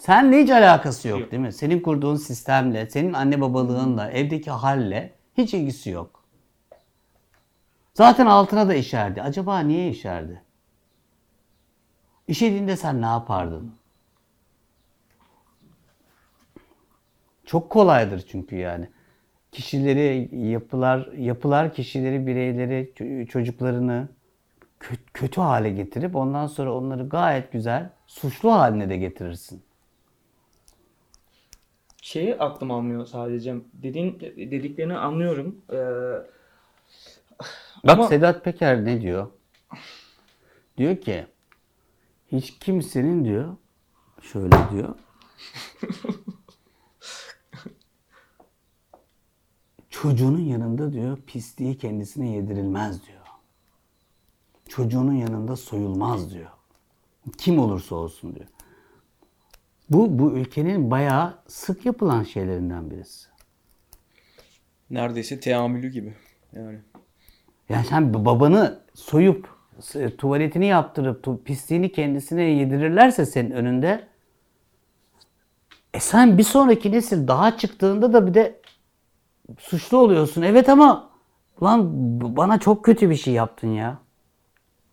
Seninle 0.00 0.42
hiç 0.42 0.50
alakası 0.50 1.08
yok 1.08 1.30
değil 1.30 1.42
mi? 1.42 1.52
Senin 1.52 1.80
kurduğun 1.80 2.16
sistemle, 2.16 2.90
senin 2.90 3.12
anne 3.12 3.40
babalığınla, 3.40 4.10
evdeki 4.10 4.50
halle 4.50 5.12
hiç 5.36 5.54
ilgisi 5.54 5.90
yok. 5.90 6.24
Zaten 7.94 8.26
altına 8.26 8.68
da 8.68 8.74
işerdi. 8.74 9.22
Acaba 9.22 9.58
niye 9.58 9.90
işerdi? 9.90 10.42
İşediğinde 12.28 12.76
sen 12.76 13.02
ne 13.02 13.06
yapardın? 13.06 13.74
Çok 17.44 17.70
kolaydır 17.70 18.24
çünkü 18.28 18.56
yani. 18.56 18.88
Kişileri, 19.52 20.28
yapılar, 20.50 21.12
yapılar 21.12 21.74
kişileri, 21.74 22.26
bireyleri, 22.26 22.92
ço- 22.96 23.26
çocuklarını 23.26 24.08
kö- 24.80 24.98
kötü 25.14 25.40
hale 25.40 25.70
getirip 25.70 26.16
ondan 26.16 26.46
sonra 26.46 26.74
onları 26.74 27.08
gayet 27.08 27.52
güzel 27.52 27.90
suçlu 28.06 28.52
haline 28.52 28.88
de 28.88 28.96
getirirsin. 28.96 29.69
Şeyi 32.02 32.36
aklım 32.38 32.70
almıyor 32.70 33.06
sadece. 33.06 33.54
Dediğin 33.72 34.20
dediklerini 34.20 34.96
anlıyorum. 34.96 35.56
Ee, 35.72 35.76
Bak 37.84 37.98
Ama- 37.98 38.08
Sedat 38.08 38.44
Peker 38.44 38.84
ne 38.84 39.00
diyor? 39.00 39.26
Diyor 40.76 40.96
ki 40.96 41.26
hiç 42.32 42.58
kimsenin 42.58 43.24
diyor 43.24 43.56
şöyle 44.22 44.56
diyor. 44.72 44.94
Çocuğunun 49.90 50.38
yanında 50.40 50.92
diyor 50.92 51.18
pisliği 51.26 51.78
kendisine 51.78 52.30
yedirilmez 52.30 53.06
diyor. 53.06 53.20
Çocuğunun 54.68 55.12
yanında 55.12 55.56
soyulmaz 55.56 56.34
diyor. 56.34 56.50
Kim 57.38 57.58
olursa 57.58 57.94
olsun 57.94 58.34
diyor. 58.34 58.46
Bu 59.90 60.18
bu 60.18 60.32
ülkenin 60.32 60.90
bayağı 60.90 61.34
sık 61.46 61.86
yapılan 61.86 62.22
şeylerinden 62.22 62.90
birisi. 62.90 63.28
Neredeyse 64.90 65.40
teamülü 65.40 65.88
gibi. 65.88 66.14
Yani. 66.52 66.78
Yani 67.68 67.84
sen 67.84 68.14
babanı 68.14 68.80
soyup 68.94 69.48
tuvaletini 70.18 70.66
yaptırıp 70.66 71.24
tu- 71.24 71.42
pisliğini 71.42 71.92
kendisine 71.92 72.42
yedirirlerse 72.42 73.26
senin 73.26 73.50
önünde 73.50 74.08
e 75.94 76.00
sen 76.00 76.38
bir 76.38 76.42
sonraki 76.42 76.92
nesil 76.92 77.28
daha 77.28 77.56
çıktığında 77.56 78.12
da 78.12 78.26
bir 78.26 78.34
de 78.34 78.60
suçlu 79.58 79.98
oluyorsun. 79.98 80.42
Evet 80.42 80.68
ama 80.68 81.10
lan 81.62 81.90
bana 82.36 82.58
çok 82.58 82.84
kötü 82.84 83.10
bir 83.10 83.16
şey 83.16 83.34
yaptın 83.34 83.68
ya. 83.68 83.98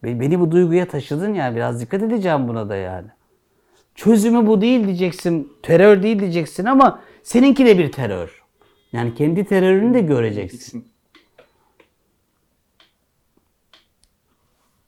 Be- 0.04 0.20
Beni 0.20 0.40
bu 0.40 0.52
duyguya 0.52 0.88
taşıdın 0.88 1.34
ya. 1.34 1.56
Biraz 1.56 1.82
dikkat 1.82 2.04
edeceğim 2.04 2.48
buna 2.48 2.70
da 2.70 2.76
yani. 2.76 3.08
Çözümü 3.98 4.48
bu 4.48 4.62
değil 4.62 4.86
diyeceksin. 4.88 5.54
Terör 5.64 6.04
değil 6.04 6.20
diyeceksin 6.20 6.66
ama 6.66 7.02
seninki 7.24 7.66
de 7.66 7.78
bir 7.78 7.92
terör. 7.92 8.44
Yani 8.92 9.16
kendi 9.16 9.46
terörünü 9.46 9.94
de 9.94 10.02
göreceksin. 10.02 10.88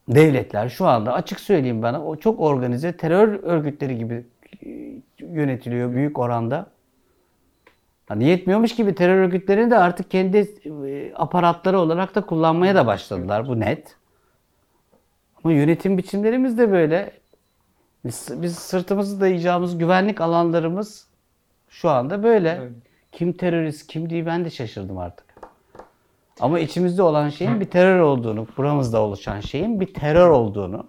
devletler 0.10 0.70
şu 0.70 0.88
anda 0.88 1.14
açık 1.14 1.40
söyleyeyim 1.40 1.82
bana 1.82 2.06
o 2.06 2.16
çok 2.16 2.40
organize 2.40 2.98
terör 2.98 3.44
örgütleri 3.44 3.98
gibi 3.98 4.26
e, 4.66 4.70
yönetiliyor 5.20 5.94
büyük 5.94 6.20
oranda. 6.20 6.72
Hani 8.08 8.26
yetmiyormuş 8.26 8.76
gibi 8.76 8.96
terör 8.96 9.16
örgütlerini 9.16 9.72
de 9.72 9.78
artık 9.78 10.12
kendi 10.12 10.38
e, 10.88 11.14
aparatları 11.16 11.80
olarak 11.80 12.16
da 12.16 12.26
kullanmaya 12.26 12.76
da 12.76 12.88
başladılar. 12.88 13.48
Bu 13.48 13.60
net. 13.60 13.96
Ama 15.44 15.54
yönetim 15.54 15.98
biçimlerimiz 15.98 16.58
de 16.58 16.72
böyle. 16.72 17.19
Biz, 18.06 18.30
biz 18.42 18.56
sırtımızı 18.56 19.22
dayayacağımız 19.22 19.78
güvenlik 19.78 20.22
alanlarımız 20.22 21.08
şu 21.70 21.90
anda 21.90 22.24
böyle. 22.24 22.50
Evet. 22.62 22.72
Kim 23.12 23.34
terörist, 23.34 23.88
kim 23.88 24.10
değil 24.10 24.26
ben 24.26 24.46
de 24.46 24.50
şaşırdım 24.50 24.98
artık. 24.98 25.26
Ama 26.40 26.60
içimizde 26.60 27.02
olan 27.04 27.30
şeyin 27.30 27.60
bir 27.60 27.66
terör 27.66 28.00
olduğunu, 28.00 28.48
buramızda 28.58 29.02
oluşan 29.02 29.40
şeyin 29.40 29.80
bir 29.80 29.94
terör 29.94 30.30
olduğunu, 30.30 30.88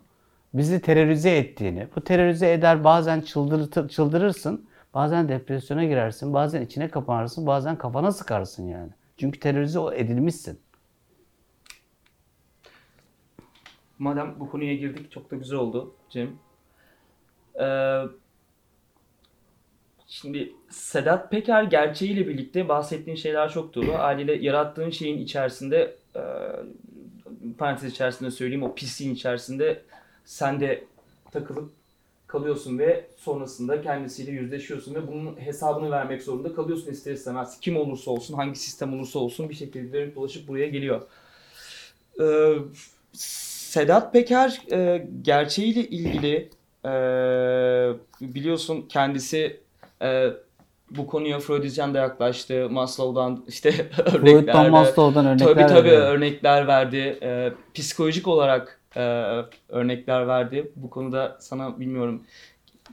bizi 0.54 0.80
terörize 0.80 1.36
ettiğini, 1.36 1.88
bu 1.96 2.00
terörize 2.00 2.52
eder 2.52 2.84
bazen 2.84 3.20
çıldırtır, 3.20 3.88
çıldırırsın, 3.88 4.66
bazen 4.94 5.28
depresyona 5.28 5.84
girersin, 5.84 6.34
bazen 6.34 6.62
içine 6.62 6.88
kapanırsın, 6.88 7.46
bazen 7.46 7.78
kafana 7.78 8.12
sıkarsın 8.12 8.68
yani. 8.68 8.90
Çünkü 9.16 9.40
terörize 9.40 9.80
edilmişsin. 9.94 10.58
Madem 13.98 14.34
bu 14.40 14.50
konuya 14.50 14.74
girdik 14.74 15.10
çok 15.10 15.30
da 15.30 15.36
güzel 15.36 15.58
oldu 15.58 15.94
Cem. 16.10 16.30
Ee, 17.60 18.02
şimdi 20.06 20.52
Sedat 20.70 21.30
Peker 21.30 21.62
gerçeğiyle 21.62 22.28
birlikte 22.28 22.68
bahsettiğin 22.68 23.16
şeyler 23.16 23.50
çok 23.50 23.74
doğru. 23.74 23.94
Haliyle 23.94 24.34
yarattığın 24.34 24.90
şeyin 24.90 25.18
içerisinde 25.18 25.96
e, 26.16 26.22
parantez 27.58 27.92
içerisinde 27.92 28.30
söyleyeyim 28.30 28.62
o 28.62 28.74
pisliğin 28.74 29.14
içerisinde 29.14 29.82
sen 30.24 30.60
de 30.60 30.84
takılıp 31.30 31.72
kalıyorsun 32.26 32.78
ve 32.78 33.06
sonrasında 33.16 33.82
kendisiyle 33.82 34.30
yüzleşiyorsun 34.30 34.94
ve 34.94 35.06
bunun 35.08 35.40
hesabını 35.40 35.90
vermek 35.90 36.22
zorunda 36.22 36.54
kalıyorsun 36.54 36.92
ister 36.92 37.12
istemez. 37.12 37.60
Kim 37.60 37.76
olursa 37.76 38.10
olsun, 38.10 38.34
hangi 38.34 38.58
sistem 38.58 38.94
olursa 38.94 39.18
olsun 39.18 39.48
bir 39.48 39.54
şekilde 39.54 39.92
dönüp 39.92 40.16
dolaşıp 40.16 40.48
buraya 40.48 40.68
geliyor. 40.68 41.02
Ee, 42.20 42.54
Sedat 43.12 44.12
Peker 44.12 44.62
e, 44.72 45.08
gerçeğiyle 45.22 45.88
ilgili 45.88 46.50
e, 46.84 46.90
biliyorsun 48.20 48.86
kendisi 48.88 49.60
e, 50.02 50.26
bu 50.90 51.06
konuya 51.06 51.38
Freudizyen 51.38 51.94
de 51.94 51.98
yaklaştı. 51.98 52.68
Maslow'dan 52.70 53.44
işte 53.48 53.68
örnekler 54.06 54.20
Freud'dan 54.20 54.70
Maslow'dan 54.70 55.26
örnekler 55.26 55.46
Tabii 55.54 55.66
tabii 55.66 55.88
veriyor. 55.88 56.06
örnekler 56.06 56.66
verdi. 56.66 57.18
E, 57.22 57.52
psikolojik 57.74 58.28
olarak 58.28 58.80
e, 58.96 59.00
örnekler 59.68 60.26
verdi. 60.28 60.72
Bu 60.76 60.90
konuda 60.90 61.36
sana 61.40 61.80
bilmiyorum 61.80 62.22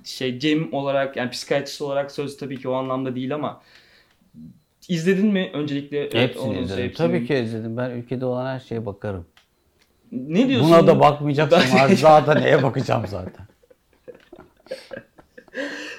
şey 0.04 0.40
Cem 0.40 0.74
olarak 0.74 1.18
yani 1.18 1.30
psikiyatrist 1.30 1.82
olarak 1.82 2.12
söz 2.12 2.38
tabii 2.38 2.58
ki 2.60 2.70
o 2.70 2.74
anlamda 2.74 3.16
değil 3.16 3.36
ama 3.36 3.62
izledin 4.90 5.28
mi 5.28 5.50
öncelikle? 5.54 6.00
Evet, 6.00 6.14
Hepsini 6.16 6.44
onun 6.44 6.64
izledim. 6.64 6.84
hepsini. 6.84 7.08
Tabii 7.08 7.28
ki 7.28 7.36
izledim. 7.36 7.78
Ben 7.78 7.90
ülkede 7.90 8.26
olan 8.26 8.46
her 8.46 8.60
şeye 8.60 8.86
bakarım. 8.86 9.26
Ne 10.12 10.48
diyorsun? 10.50 10.70
Buna 10.70 10.88
da 10.88 11.00
bakmayacaksam 11.00 11.62
Ben- 11.74 11.78
artık 11.78 12.00
zaten 12.00 12.42
neye 12.44 12.64
bakacağım 12.64 13.08
zaten. 13.08 13.46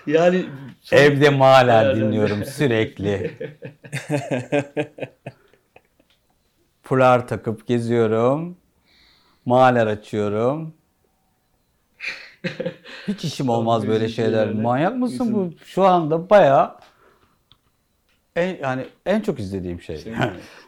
Yani 0.06 0.44
Evde 0.92 1.30
maler 1.30 1.86
Evet, 1.86 1.96
dinliyorum 1.96 2.44
sürekli. 2.44 3.30
Fular 6.82 7.28
takıp 7.28 7.66
geziyorum. 7.66 8.56
Maler 9.44 9.86
açıyorum. 9.86 10.74
Hiç 13.08 13.24
işim 13.24 13.48
olmaz 13.48 13.88
böyle 13.88 14.08
şeyler. 14.08 14.46
yani. 14.46 14.60
Manyak 14.62 14.96
mısın 14.96 15.24
Üzüldüm. 15.24 15.50
bu? 15.60 15.64
Şu 15.64 15.84
anda 15.84 16.30
bayağı 16.30 16.76
en, 18.36 18.56
yani 18.62 18.86
en 19.06 19.20
çok 19.20 19.40
izlediğim 19.40 19.80
şey. 19.80 20.04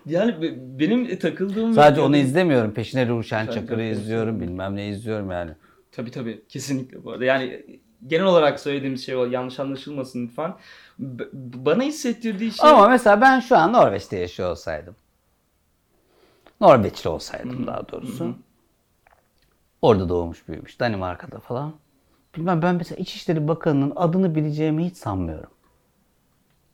yani 0.07 0.43
be- 0.43 0.79
benim 0.79 1.19
takıldığım 1.19 1.73
Sadece 1.75 2.01
onu 2.01 2.17
izlemiyorum. 2.17 2.75
Peşine 2.75 3.09
Ruşen 3.09 3.47
Çakır'ı 3.47 3.91
çok 3.93 3.99
izliyorum. 3.99 4.41
Bilmem 4.41 4.77
ne 4.77 4.89
izliyorum 4.89 5.31
yani. 5.31 5.51
Tabii 5.93 6.11
tabii 6.11 6.43
kesinlikle 6.49 7.05
bu 7.05 7.11
arada. 7.13 7.25
Yani 7.25 7.81
genel 8.07 8.27
olarak 8.27 8.61
söylediğimiz 8.61 9.07
şey 9.07 9.17
o 9.17 9.25
yanlış 9.25 9.61
anlaşılmasın 9.61 10.27
lütfen. 10.27 10.55
B- 10.99 11.25
bana 11.67 11.83
hissettirdiği 11.83 12.53
şey 12.53 12.71
Ama 12.71 12.89
mesela 12.89 13.21
ben 13.21 13.41
şu 13.41 13.57
an 13.57 13.73
Norveç'te 13.73 14.19
yaşıyor 14.19 14.51
olsaydım. 14.51 14.97
Norveçli 16.61 17.11
olsaydım 17.11 17.67
daha 17.67 17.89
doğrusu. 17.89 18.35
Orada 19.83 20.09
doğmuş 20.09 20.49
büyümüş. 20.49 20.81
Danimarka'da 20.81 21.39
falan. 21.39 21.75
Bilmem 22.37 22.63
ben 22.63 22.75
mesela 22.75 22.97
İçişleri 22.99 23.49
Bakanı'nın 23.49 23.93
adını 23.97 24.35
bileceğimi 24.35 24.85
hiç 24.87 24.97
sanmıyorum. 24.97 25.51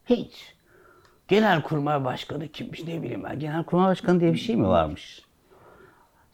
Hiç. 0.06 0.54
Genelkurmay 1.28 2.04
Başkanı 2.04 2.48
kimmiş 2.48 2.84
ne 2.84 3.02
bileyim 3.02 3.24
ben. 3.24 3.38
Genelkurmay 3.38 3.86
Başkanı 3.86 4.20
diye 4.20 4.32
bir 4.32 4.38
şey 4.38 4.56
mi 4.56 4.68
varmış? 4.68 5.25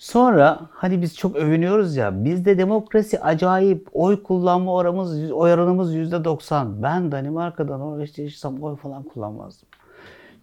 Sonra 0.03 0.61
hani 0.71 1.03
biz 1.03 1.17
çok 1.17 1.37
övünüyoruz 1.37 1.97
ya 1.97 2.25
bizde 2.25 2.59
demokrasi 2.59 3.21
acayip 3.21 3.89
oy 3.93 4.23
kullanma 4.23 4.75
oranımız 4.75 5.33
oy 5.33 5.53
oranımız 5.53 5.95
yüzde 5.95 6.25
90. 6.25 6.83
Ben 6.83 7.13
Danimarka'da 7.13 7.79
Norveç'te 7.79 8.23
yaşasam 8.23 8.63
oy 8.63 8.77
falan 8.77 9.03
kullanmazdım. 9.03 9.69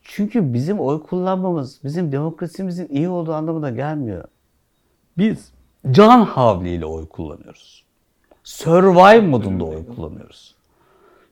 Çünkü 0.02 0.54
bizim 0.54 0.80
oy 0.80 1.04
kullanmamız 1.04 1.80
bizim 1.84 2.12
demokrasimizin 2.12 2.88
iyi 2.88 3.10
olduğu 3.10 3.34
anlamına 3.34 3.70
gelmiyor. 3.70 4.24
Biz 5.18 5.52
can 5.92 6.22
havliyle 6.22 6.86
oy 6.86 7.06
kullanıyoruz. 7.06 7.84
Survive 8.44 9.22
modunda 9.22 9.64
oy 9.64 9.86
kullanıyoruz. 9.96 10.56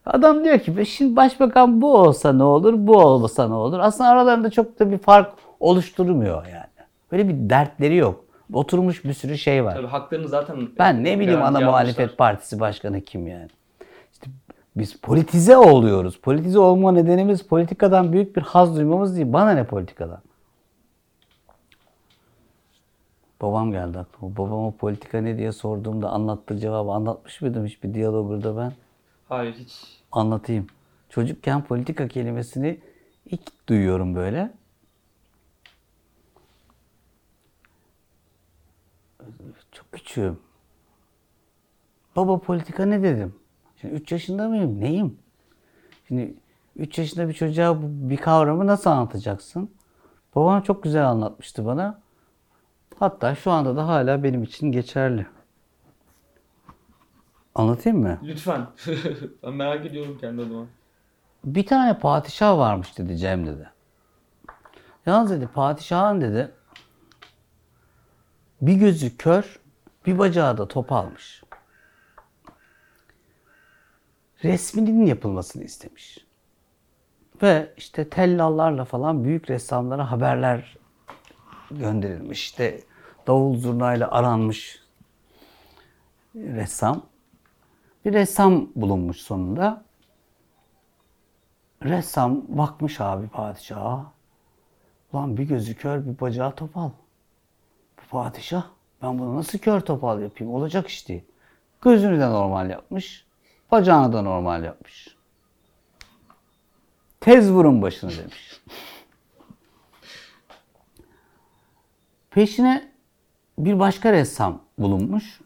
Adam 0.06 0.44
diyor 0.44 0.60
ki 0.60 0.86
şimdi 0.86 1.16
başbakan 1.16 1.82
bu 1.82 1.98
olsa 1.98 2.34
ne 2.34 2.44
olur, 2.44 2.74
bu 2.78 2.98
olsa 2.98 3.48
ne 3.48 3.54
olur. 3.54 3.80
Aslında 3.80 4.10
aralarında 4.10 4.50
çok 4.50 4.80
da 4.80 4.92
bir 4.92 4.98
fark 4.98 5.34
oluşturmuyor 5.60 6.46
yani. 6.46 6.77
Böyle 7.12 7.28
bir 7.28 7.50
dertleri 7.50 7.96
yok. 7.96 8.24
Oturmuş 8.54 9.06
bir 9.06 9.14
sürü 9.14 9.38
şey 9.38 9.66
var. 9.66 9.76
Tabii 9.76 9.88
haklarını 9.88 10.28
zaten 10.28 10.70
Ben 10.80 11.04
ne 11.04 11.20
bileyim 11.20 11.40
ana 11.42 11.48
almışlar. 11.48 11.66
muhalefet 11.68 12.18
partisi 12.18 12.60
başkanı 12.60 13.02
kim 13.02 13.28
yani. 13.28 13.48
İşte 14.14 14.28
biz 14.76 14.98
politize 15.02 15.58
oluyoruz. 15.58 16.20
Politize 16.22 16.60
olma 16.60 16.92
nedenimiz 16.92 17.44
politikadan 17.44 18.14
büyük 18.14 18.36
bir 18.36 18.42
haz 18.42 18.76
duymamız 18.76 19.16
değil. 19.16 19.34
Bana 19.34 19.52
ne 19.52 19.64
politikadan? 19.64 20.20
Babam 23.42 23.72
geldi 23.72 24.00
aklıma. 24.00 24.38
Babama 24.38 24.72
politika 24.72 25.22
ne 25.22 25.38
diye 25.38 25.52
sorduğumda 25.52 26.10
anlattığı 26.10 26.58
cevabı 26.58 26.92
anlatmış 26.92 27.42
mıydım 27.42 27.66
hiçbir 27.66 27.94
diyalogda 27.94 28.58
ben? 28.58 28.72
Hayır 29.30 29.54
hiç. 29.54 29.74
Anlatayım. 30.12 30.68
Çocukken 31.10 31.62
politika 31.64 32.08
kelimesini 32.08 32.80
ilk 33.26 33.70
duyuyorum 33.70 34.16
böyle. 34.16 34.52
Çok 39.72 39.92
küçüğüm. 39.92 40.40
Baba 42.16 42.40
politika 42.40 42.86
ne 42.86 43.04
dedim? 43.04 43.36
Şimdi 43.82 43.94
3 43.94 44.12
yaşında 44.12 44.48
mıyım? 44.50 44.80
Neyim? 44.82 45.18
Şimdi 46.08 46.36
3 46.76 46.98
yaşında 47.00 47.28
bir 47.28 47.34
çocuğa 47.34 47.82
bu- 47.82 48.10
bir 48.10 48.18
kavramı 48.18 48.68
nasıl 48.68 48.90
anlatacaksın? 48.90 49.72
Babam 50.36 50.62
çok 50.62 50.84
güzel 50.84 51.10
anlatmıştı 51.10 51.66
bana. 51.66 52.02
Hatta 53.00 53.36
şu 53.36 53.52
anda 53.52 53.76
da 53.76 53.88
hala 53.88 54.24
benim 54.24 54.44
için 54.44 54.72
geçerli. 54.72 55.28
Anlatayım 57.56 58.00
mı? 58.00 58.20
Lütfen. 58.24 58.68
ben 59.44 59.54
merak 59.54 59.86
ediyorum 59.86 60.18
kendi 60.22 60.42
adıma. 60.42 60.66
Bir 61.46 61.66
tane 61.66 62.00
padişah 62.00 62.58
varmış 62.58 62.98
dedi 62.98 63.18
Cem 63.18 63.46
dedi. 63.48 63.70
Yalnız 65.06 65.32
dedi 65.32 65.48
padişahın 65.48 66.22
dedi 66.22 66.52
bir 68.62 68.74
gözü 68.74 69.18
kör 69.18 69.60
bir 70.06 70.20
bacağı 70.20 70.58
da 70.58 70.68
top 70.68 70.92
almış. 70.92 71.44
Resminin 74.44 75.06
yapılmasını 75.06 75.64
istemiş. 75.64 76.28
Ve 77.42 77.74
işte 77.78 78.10
tellallarla 78.10 78.86
falan 78.86 79.24
büyük 79.24 79.50
ressamlara 79.50 80.12
haberler 80.12 80.78
gönderilmiş. 81.72 82.44
İşte 82.44 82.82
davul 83.28 83.58
zurnayla 83.58 84.12
aranmış 84.12 84.80
ressam. 86.36 87.02
Bir 88.06 88.14
ressam 88.14 88.68
bulunmuş 88.76 89.18
sonunda. 89.18 89.84
Ressam 91.84 92.42
bakmış 92.48 93.02
abi 93.02 93.28
padişaha. 93.28 94.12
Lan 95.16 95.38
bir 95.38 95.44
gözü 95.44 95.76
kör 95.76 96.06
bir 96.06 96.20
bacağı 96.20 96.56
topal. 96.56 96.90
Padişah 98.10 98.64
ben 99.02 99.20
bunu 99.20 99.36
nasıl 99.36 99.60
kör 99.60 99.82
topal 99.82 100.22
yapayım? 100.22 100.54
Olacak 100.54 100.88
iş 100.88 101.08
değil. 101.08 101.24
Gözünü 101.82 102.20
de 102.20 102.30
normal 102.30 102.70
yapmış. 102.70 103.26
Bacağını 103.72 104.14
da 104.14 104.22
normal 104.22 104.64
yapmış. 104.64 105.18
Tez 107.20 107.52
vurun 107.52 107.82
başını 107.82 108.12
demiş. 108.12 108.62
Peşine 112.32 112.92
bir 113.60 113.80
başka 113.80 114.14
ressam 114.14 114.62
bulunmuş. 114.78 115.42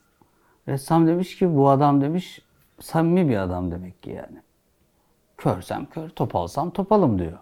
Ressam 0.67 1.07
demiş 1.07 1.37
ki 1.37 1.55
bu 1.55 1.69
adam 1.69 2.01
demiş 2.01 2.41
samimi 2.79 3.29
bir 3.29 3.37
adam 3.37 3.71
demek 3.71 4.03
ki 4.03 4.09
yani. 4.09 4.41
Körsem 5.37 5.85
kör, 5.85 6.09
topalsam 6.09 6.71
topalım 6.71 7.19
diyor. 7.19 7.37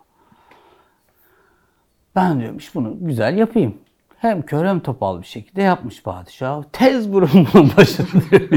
Ben 2.15 2.39
diyormuş 2.39 2.75
bunu 2.75 2.97
güzel 2.99 3.37
yapayım. 3.37 3.77
Hem 4.19 4.41
kör 4.41 4.65
hem 4.65 4.79
topal 4.79 5.21
bir 5.21 5.27
şekilde 5.27 5.61
yapmış 5.61 6.03
padişah. 6.03 6.63
Tez 6.71 7.13
başını 7.13 8.07
diyor. 8.31 8.49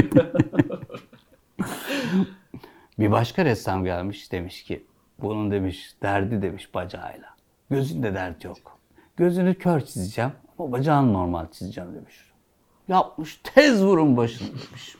bir 2.99 3.11
başka 3.11 3.45
ressam 3.45 3.83
gelmiş 3.83 4.31
demiş 4.31 4.63
ki 4.63 4.85
bunun 5.21 5.51
demiş 5.51 5.95
derdi 6.01 6.41
demiş 6.41 6.73
bacağıyla. 6.73 7.27
Gözünde 7.69 8.13
dert 8.13 8.43
yok. 8.43 8.57
Gözünü 9.17 9.55
kör 9.55 9.81
çizeceğim 9.81 10.31
ama 10.59 10.71
bacağını 10.71 11.13
normal 11.13 11.45
çizeceğim 11.51 11.95
demiş. 11.95 12.31
Yapmış 12.87 13.41
tez 13.43 13.83
vurun 13.83 14.17
başını 14.17 14.47
demiş. 14.47 14.95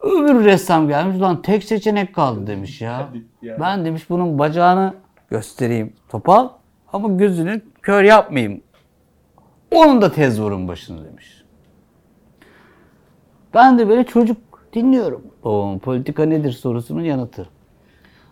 Öbür 0.00 0.44
ressam 0.44 0.88
gelmiş 0.88 1.20
lan 1.20 1.42
tek 1.42 1.64
seçenek 1.64 2.14
kaldı 2.14 2.46
demiş 2.46 2.80
ya. 2.80 3.08
Ben 3.42 3.84
demiş 3.84 4.10
bunun 4.10 4.38
bacağını 4.38 4.94
göstereyim 5.30 5.92
topal 6.08 6.48
ama 6.92 7.08
gözünü 7.08 7.62
kör 7.82 8.02
yapmayayım. 8.02 8.62
Onun 9.70 10.02
da 10.02 10.12
tez 10.12 10.40
vurun 10.40 10.68
başını 10.68 11.04
demiş. 11.04 11.44
Ben 13.54 13.78
de 13.78 13.88
böyle 13.88 14.06
çocuk 14.06 14.68
dinliyorum. 14.72 15.26
Babamın 15.44 15.78
politika 15.78 16.24
nedir 16.24 16.52
sorusunun 16.52 17.02
yanıtı. 17.02 17.48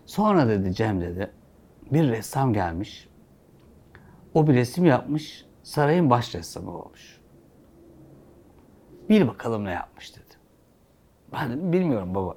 Sonra 0.07 0.49
dedi 0.49 0.75
Cem 0.75 1.01
dedi 1.01 1.31
bir 1.93 2.09
ressam 2.09 2.53
gelmiş. 2.53 3.09
O 4.35 4.47
bir 4.47 4.55
resim 4.55 4.85
yapmış. 4.85 5.47
Sarayın 5.63 6.11
baş 6.11 6.35
ressamı 6.35 6.71
olmuş. 6.71 7.21
Bil 9.09 9.29
bakalım 9.29 9.65
ne 9.65 9.71
yapmış 9.71 10.17
dedi. 10.17 10.35
Ben 11.33 11.51
dedim 11.51 11.73
bilmiyorum 11.73 12.15
baba. 12.15 12.37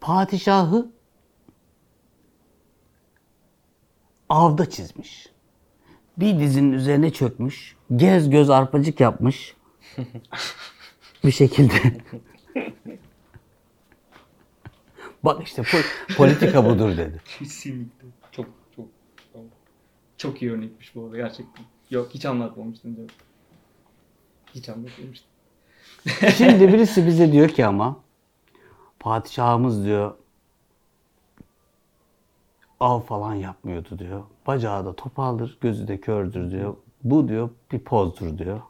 Padişahı 0.00 0.90
avda 4.28 4.70
çizmiş. 4.70 5.35
Bir 6.16 6.38
dizinin 6.38 6.72
üzerine 6.72 7.12
çökmüş. 7.12 7.76
Gez 7.96 8.30
göz 8.30 8.50
arpacık 8.50 9.00
yapmış. 9.00 9.56
bir 11.24 11.30
şekilde. 11.30 11.74
Bak 15.24 15.42
işte 15.46 15.62
po- 15.62 16.16
politika 16.16 16.64
budur 16.64 16.96
dedi. 16.96 17.20
Kesinlikle. 17.38 18.06
Çok 18.32 18.46
çok 18.76 18.86
çok 20.16 20.42
iyi 20.42 20.52
örnekmiş 20.52 20.94
bu 20.94 21.04
arada 21.04 21.16
gerçekten. 21.16 21.64
Yok 21.90 22.10
hiç 22.14 22.24
anlatmamıştın 22.24 22.96
diyor. 22.96 23.10
Hiç 24.54 24.68
anlatmamıştım. 24.68 25.28
Şimdi 26.36 26.72
birisi 26.72 27.06
bize 27.06 27.32
diyor 27.32 27.48
ki 27.48 27.66
ama 27.66 28.00
padişahımız 29.00 29.84
diyor 29.84 30.14
av 32.80 33.00
falan 33.00 33.34
yapmıyordu 33.34 33.98
diyor. 33.98 34.22
Bacağı 34.46 34.86
da 34.86 34.96
topaldır, 34.96 35.58
gözü 35.60 35.88
de 35.88 36.00
kördür 36.00 36.50
diyor. 36.50 36.74
Bu 37.04 37.28
diyor 37.28 37.50
bir 37.72 37.78
pozdur 37.78 38.38
diyor. 38.38 38.60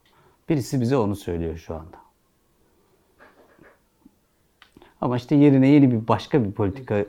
Birisi 0.48 0.80
bize 0.80 0.96
onu 0.96 1.16
söylüyor 1.16 1.56
şu 1.56 1.74
anda. 1.74 1.96
Ama 5.00 5.16
işte 5.16 5.34
yerine 5.34 5.68
yeni 5.68 5.90
bir 5.92 6.08
başka 6.08 6.44
bir 6.44 6.52
politika 6.52 7.04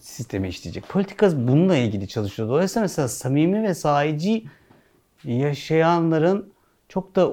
sistemi 0.00 0.48
işleyecek. 0.48 0.88
Politika 0.88 1.48
bununla 1.48 1.76
ilgili 1.76 2.08
çalışıyor. 2.08 2.48
Dolayısıyla 2.48 2.82
mesela 2.82 3.08
samimi 3.08 3.62
ve 3.62 3.74
sahici 3.74 4.44
yaşayanların 5.24 6.52
çok 6.88 7.16
da 7.16 7.32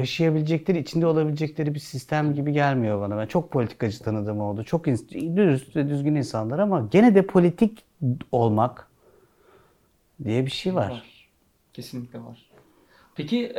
yaşayabilecekleri, 0.00 0.78
içinde 0.78 1.06
olabilecekleri 1.06 1.74
bir 1.74 1.80
sistem 1.80 2.34
gibi 2.34 2.52
gelmiyor 2.52 3.00
bana. 3.00 3.18
Ben 3.18 3.26
çok 3.26 3.50
politikacı 3.50 4.02
tanıdığım 4.02 4.40
oldu. 4.40 4.64
Çok 4.64 4.86
dürüst 4.86 5.76
ve 5.76 5.88
düzgün 5.88 6.14
insanlar 6.14 6.58
ama 6.58 6.88
gene 6.90 7.14
de 7.14 7.26
politik 7.26 7.84
olmak 8.32 8.88
diye 10.24 10.46
bir 10.46 10.50
şey 10.50 10.74
var. 10.74 11.02
Kesinlikle 11.72 12.18
var. 12.18 12.50
Peki 13.14 13.36
eee 13.38 13.54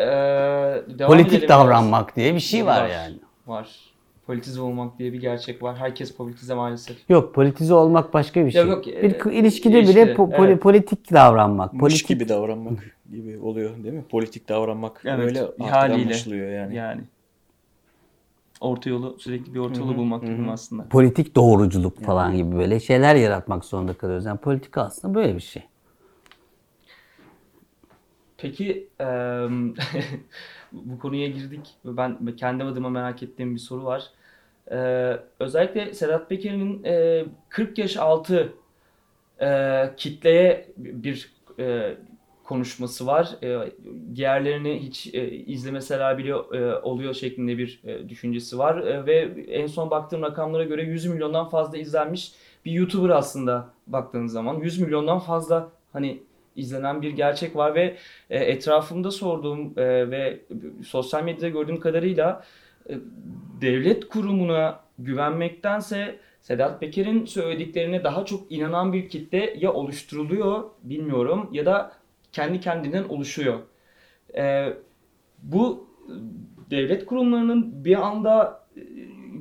devam 1.00 1.12
Politik 1.12 1.34
edelim 1.34 1.50
davranmak 1.50 2.08
biraz. 2.08 2.16
diye 2.16 2.36
bir 2.36 2.40
şey 2.40 2.66
var 2.66 2.90
yani. 2.90 3.16
Var. 3.48 3.92
Politize 4.28 4.62
olmak 4.62 5.00
diye 5.00 5.14
bir 5.14 5.22
gerçek 5.22 5.64
var. 5.64 5.78
Herkes 5.78 6.16
politize 6.16 6.54
maalesef. 6.54 7.10
Yok 7.10 7.36
politize 7.36 7.74
olmak 7.74 8.14
başka 8.14 8.46
bir 8.46 8.52
şey. 8.52 8.66
yok, 8.68 8.86
bir 8.88 8.92
e, 8.94 9.18
k- 9.18 9.32
ilişkide 9.32 9.80
ilişkide, 9.80 10.06
bile 10.06 10.14
po- 10.14 10.46
evet. 10.46 10.62
politik 10.62 11.12
davranmak. 11.14 11.80
Politik 11.80 12.08
gibi 12.08 12.30
davranmak 12.30 12.74
gibi 13.12 13.40
oluyor 13.40 13.84
değil 13.84 13.94
mi? 13.94 14.04
Politik 14.10 14.50
davranmak 14.50 15.02
Evet, 15.06 15.20
öyle 15.20 15.34
bir 15.34 15.64
arkadan 15.64 15.70
haliyle. 15.72 16.10
başlıyor 16.10 16.50
yani. 16.50 16.76
Yani. 16.76 17.02
Orta 18.62 18.90
yolu 18.90 19.20
sürekli 19.20 19.54
bir 19.54 19.60
orta 19.60 19.80
yolu 19.80 19.98
bulmak 19.98 20.22
gibi 20.22 20.52
aslında? 20.52 20.90
politik 20.90 21.36
doğruculuk 21.36 22.00
falan 22.02 22.36
gibi 22.38 22.56
böyle 22.56 22.80
şeyler 22.80 23.16
yaratmak 23.16 23.66
zorunda 23.66 23.94
kalıyoruz. 23.94 24.26
Yani 24.26 24.38
politika 24.38 24.82
aslında 24.82 25.16
böyle 25.16 25.36
bir 25.36 25.42
şey. 25.42 25.64
Peki 28.38 28.88
em, 29.00 29.74
bu 30.72 31.00
konuya 31.00 31.28
girdik 31.28 31.76
ve 31.86 31.98
ben 31.98 32.36
kendi 32.38 32.64
adıma 32.64 32.90
merak 32.90 33.24
ettiğim 33.24 33.56
bir 33.56 33.60
soru 33.60 33.86
var. 33.86 34.10
Ee, 34.72 35.20
özellikle 35.40 35.94
Sedat 35.94 36.30
Peker'in 36.30 36.84
e, 36.84 37.26
40 37.50 37.78
yaş 37.78 37.98
altı 37.98 38.54
e, 39.42 39.90
kitleye 39.98 40.68
bir 40.78 41.34
e, 41.60 41.96
konuşması 42.44 43.08
var. 43.08 43.36
E, 43.44 43.72
diğerlerini 44.16 44.80
hiç 44.80 45.16
e, 45.16 45.32
izlemeseler 45.32 46.18
bile 46.18 46.30
e, 46.30 46.76
oluyor 46.76 47.14
şeklinde 47.14 47.58
bir 47.58 47.82
e, 47.84 48.10
düşüncesi 48.10 48.58
var. 48.58 48.78
E, 48.78 49.06
ve 49.06 49.18
en 49.48 49.68
son 49.68 49.90
baktığım 49.90 50.22
rakamlara 50.22 50.64
göre 50.64 50.84
100 50.84 51.06
milyondan 51.06 51.50
fazla 51.50 51.78
izlenmiş 51.78 52.32
bir 52.66 52.72
YouTuber 52.72 53.10
aslında 53.10 53.70
baktığınız 53.88 54.32
zaman. 54.32 54.60
100 54.60 54.80
milyondan 54.80 55.20
fazla 55.20 55.70
hani 55.94 56.24
izlenen 56.56 57.02
bir 57.02 57.12
gerçek 57.12 57.56
var 57.56 57.76
ve 57.76 57.98
e, 58.30 58.40
etrafımda 58.40 59.12
sorduğum 59.12 59.80
e, 59.80 60.12
ve 60.12 60.40
sosyal 60.86 61.24
medyada 61.24 61.50
gördüğüm 61.50 61.80
kadarıyla 61.80 62.44
e, 62.90 62.98
devlet 63.62 64.08
kurumuna 64.08 64.80
güvenmektense 65.00 66.20
Sedat 66.42 66.80
Peker'in 66.80 67.26
söylediklerine 67.26 68.04
daha 68.04 68.26
çok 68.26 68.52
inanan 68.52 68.94
bir 68.94 69.10
kitle 69.10 69.56
ya 69.60 69.74
oluşturuluyor 69.74 70.64
bilmiyorum 70.84 71.50
ya 71.52 71.66
da 71.66 72.01
kendi 72.32 72.60
kendinden 72.60 73.04
oluşuyor. 73.04 73.60
E, 74.38 74.74
bu 75.44 75.88
devlet 76.72 77.06
kurumlarının 77.06 77.86
bir 77.86 77.96
anda 78.08 78.64
e, 78.78 78.82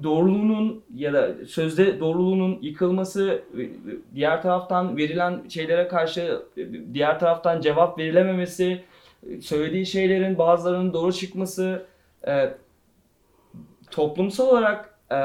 doğruluğunun 0.02 0.84
ya 0.94 1.12
da 1.12 1.46
sözde 1.46 2.00
doğruluğunun 2.00 2.58
yıkılması, 2.62 3.42
e, 3.58 3.62
diğer 4.14 4.42
taraftan 4.42 4.96
verilen 4.96 5.48
şeylere 5.48 5.88
karşı 5.88 6.42
e, 6.56 6.94
diğer 6.94 7.18
taraftan 7.18 7.60
cevap 7.60 7.98
verilememesi, 7.98 8.84
e, 9.30 9.40
söylediği 9.40 9.86
şeylerin 9.86 10.38
bazılarının 10.38 10.92
doğru 10.92 11.12
çıkması, 11.12 11.86
e, 12.26 12.54
toplumsal 13.90 14.48
olarak 14.48 14.98
e, 15.12 15.16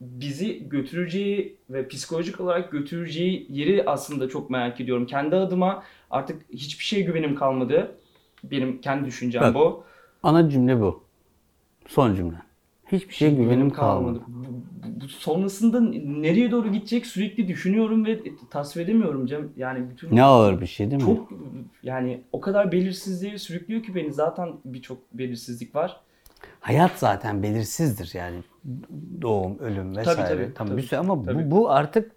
bizi 0.00 0.68
götüreceği 0.68 1.56
ve 1.70 1.88
psikolojik 1.88 2.40
olarak 2.40 2.72
götüreceği 2.72 3.46
yeri 3.50 3.84
aslında 3.86 4.28
çok 4.28 4.50
merak 4.50 4.80
ediyorum. 4.80 5.06
Kendi 5.06 5.36
adıma 5.36 5.82
artık 6.10 6.42
hiçbir 6.52 6.84
şeye 6.84 7.02
güvenim 7.02 7.34
kalmadı. 7.34 7.96
Benim 8.44 8.80
kendi 8.80 9.06
düşüncem 9.06 9.42
Bak. 9.42 9.54
bu. 9.54 9.84
Ana 10.22 10.50
cümle 10.50 10.80
bu. 10.80 11.02
Son 11.86 12.14
cümle. 12.14 12.36
Hiçbir 12.92 13.14
şeye 13.14 13.30
güvenim 13.30 13.70
kalmadı. 13.70 14.22
Bu- 14.28 14.44
bu- 15.00 15.08
Sonrasında 15.08 15.80
nereye 16.04 16.50
doğru 16.50 16.72
gidecek 16.72 17.06
sürekli 17.06 17.48
düşünüyorum 17.48 18.04
ve 18.06 18.20
tasvir 18.50 18.82
edemiyorum 18.82 19.26
Cem. 19.26 19.48
Yani 19.56 19.90
bütün 19.90 20.16
Ne 20.16 20.22
ağır 20.22 20.60
bir 20.60 20.66
şey 20.66 20.90
değil 20.90 21.02
mi? 21.02 21.06
çok 21.06 21.32
yani 21.82 22.20
o 22.32 22.40
kadar 22.40 22.72
belirsizliğe 22.72 23.38
sürüklüyor 23.38 23.82
ki 23.82 23.94
beni. 23.94 24.12
Zaten 24.12 24.48
birçok 24.64 24.98
belirsizlik 25.14 25.74
var. 25.74 26.00
Hayat 26.60 26.90
zaten 26.96 27.42
belirsizdir 27.42 28.10
yani. 28.14 28.36
Doğum, 29.22 29.58
ölüm 29.58 29.96
vesaire. 29.96 30.28
tabii, 30.28 30.54
Tamam, 30.54 30.70
tabii, 30.70 30.82
bir 30.82 30.86
sürü- 30.88 30.96
ama 30.98 31.22
tabii. 31.24 31.50
bu, 31.50 31.56
bu 31.56 31.70
artık 31.70 32.12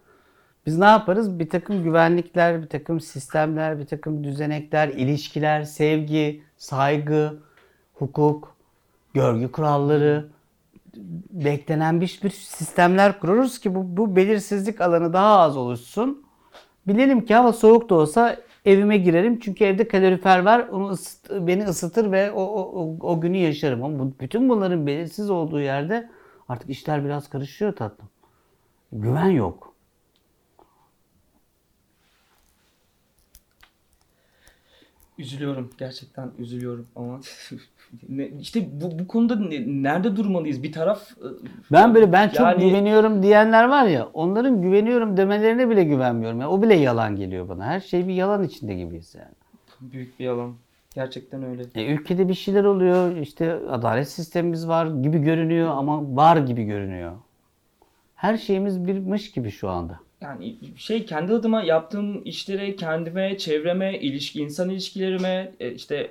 biz 0.66 0.78
ne 0.78 0.86
yaparız? 0.86 1.40
Bir 1.40 1.50
takım 1.50 1.84
güvenlikler, 1.84 2.62
bir 2.62 2.70
takım 2.70 3.00
sistemler, 3.02 3.80
bir 3.80 3.86
takım 3.86 4.24
düzenekler, 4.24 4.88
ilişkiler, 4.88 5.64
sevgi, 5.64 6.44
saygı, 6.58 7.40
hukuk, 7.94 8.56
görgü 9.14 9.52
kuralları, 9.52 10.30
beklenen 11.32 12.02
bir, 12.02 12.20
bir 12.24 12.30
sistemler 12.30 13.20
kururuz 13.20 13.60
ki 13.60 13.76
bu, 13.76 13.98
bu 13.98 14.16
belirsizlik 14.16 14.82
alanı 14.82 15.14
daha 15.14 15.40
az 15.40 15.58
oluşsun. 15.58 16.24
Bilelim 16.88 17.26
ki 17.26 17.36
hava 17.36 17.54
soğuk 17.54 17.90
da 17.90 17.96
olsa 17.96 18.38
evime 18.66 18.98
girerim 18.98 19.40
çünkü 19.40 19.64
evde 19.64 19.88
kalorifer 19.88 20.40
var. 20.40 20.68
Onu 20.68 20.92
ısıt- 20.92 21.48
beni 21.48 21.64
ısıtır 21.66 22.12
ve 22.12 22.32
o, 22.32 22.42
o, 22.44 22.98
o, 23.00 23.22
günü 23.22 23.38
yaşarım. 23.38 23.84
Ama 23.84 24.00
bu, 24.00 24.14
bütün 24.20 24.50
bunların 24.50 24.88
belirsiz 24.88 25.30
olduğu 25.30 25.60
yerde 25.62 26.10
artık 26.50 26.70
işler 26.70 27.06
biraz 27.06 27.30
karışıyor 27.30 27.76
tatlım. 27.76 28.10
Güven 28.92 29.30
yok. 29.30 29.74
Üzülüyorum. 35.18 35.70
Gerçekten 35.78 36.32
üzülüyorum 36.40 36.88
ama 36.96 37.22
ne, 38.10 38.28
işte 38.28 38.68
bu, 38.82 39.00
bu 39.00 39.08
konuda 39.08 39.36
ne- 39.36 39.84
nerede 39.84 40.16
durmalıyız? 40.16 40.64
Bir 40.64 40.72
taraf 40.72 41.12
e, 41.12 41.28
Ben 41.72 41.96
böyle 41.96 42.12
ben 42.12 42.28
çok 42.30 42.40
Yani- 42.40 42.66
güveniyorum 42.70 43.24
diyenler 43.24 43.64
var 43.70 43.86
ya 43.86 44.10
onların 44.14 44.62
güveniyorum 44.62 45.18
demelerine 45.18 45.70
bile 45.70 45.84
güvenmiyorum. 45.84 46.42
Yani 46.42 46.50
o 46.52 46.62
bile 46.62 46.74
yalan 46.74 47.16
geliyor 47.16 47.50
bana. 47.50 47.66
Her 47.66 47.80
şey 47.80 48.08
bir 48.08 48.14
yalan 48.14 48.44
içinde 48.44 48.74
gibiyiz 48.76 49.16
yani. 49.16 49.92
büyük 49.92 50.20
bir 50.20 50.26
yalan. 50.26 50.54
Gerçekten 50.96 51.44
öyle. 51.44 51.64
E, 51.76 51.86
ülkede 51.94 52.30
bir 52.30 52.34
şeyler 52.34 52.64
oluyor. 52.64 53.18
işte 53.18 53.54
adalet 53.54 54.10
sistemimiz 54.10 54.68
var 54.68 54.86
gibi 55.02 55.20
görünüyor 55.20 55.70
ama 55.70 56.16
var 56.16 56.38
gibi 56.38 56.64
görünüyor. 56.64 57.12
Her 58.16 58.38
şeyimiz 58.38 58.88
birmiş 58.88 59.32
gibi 59.32 59.52
şu 59.52 59.70
anda. 59.70 60.00
Yani 60.22 60.56
şey 60.76 61.06
kendi 61.06 61.34
adıma 61.34 61.62
yaptığım 61.64 62.22
işlere, 62.26 62.76
kendime, 62.76 63.38
çevreme, 63.38 64.00
ilişki, 64.00 64.42
insan 64.42 64.70
ilişkilerime, 64.70 65.52
e, 65.60 65.72
işte 65.72 66.10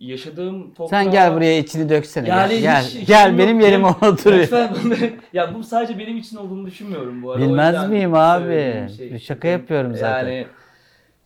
yaşadığım 0.00 0.74
toprağa... 0.74 0.88
Sen 0.88 1.10
gel 1.10 1.34
buraya 1.34 1.58
içini 1.58 1.88
döksene. 1.88 2.28
Yani 2.28 2.48
gel 2.48 2.60
gel, 2.60 2.84
hiç 2.84 3.06
gel 3.06 3.38
benim 3.38 3.60
yerime 3.60 3.86
otur. 3.86 4.32
Lütfen 4.32 4.74
ya 5.32 5.54
bu 5.54 5.62
sadece 5.62 5.98
benim 5.98 6.16
için 6.16 6.36
olduğunu 6.36 6.66
düşünmüyorum 6.66 7.22
bu 7.22 7.32
arada. 7.32 7.44
Bilmez 7.44 7.88
miyim 7.88 8.14
abi? 8.14 8.88
şey. 8.96 9.18
Şaka 9.18 9.48
yapıyorum 9.48 9.94
zaten. 9.94 10.28
Yani 10.28 10.46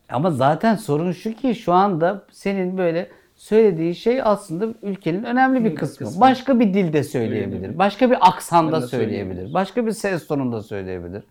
Ama 0.08 0.30
zaten 0.30 0.76
sorun 0.76 1.12
şu 1.12 1.34
ki 1.34 1.54
şu 1.54 1.72
anda 1.72 2.24
senin 2.30 2.78
böyle 2.78 3.08
söylediği 3.36 3.94
şey 3.94 4.20
aslında 4.24 4.66
ülkenin 4.82 5.24
önemli 5.24 5.64
bir 5.64 5.74
kısmı. 5.74 6.06
kısmı. 6.06 6.20
Başka 6.20 6.60
bir 6.60 6.74
dilde 6.74 7.04
söyleyebilir. 7.04 7.78
Başka 7.78 8.10
bir 8.10 8.16
aksanda 8.20 8.80
söyleyebilir. 8.80 9.54
Başka 9.54 9.86
bir 9.86 9.92
ses 9.92 10.26
tonunda 10.26 10.62
söyleyebilir. 10.62 11.22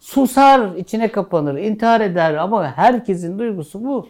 Susar, 0.00 0.76
içine 0.76 1.08
kapanır, 1.08 1.58
intihar 1.58 2.00
eder 2.00 2.34
ama 2.34 2.76
herkesin 2.76 3.38
duygusu 3.38 3.84
bu. 3.84 4.08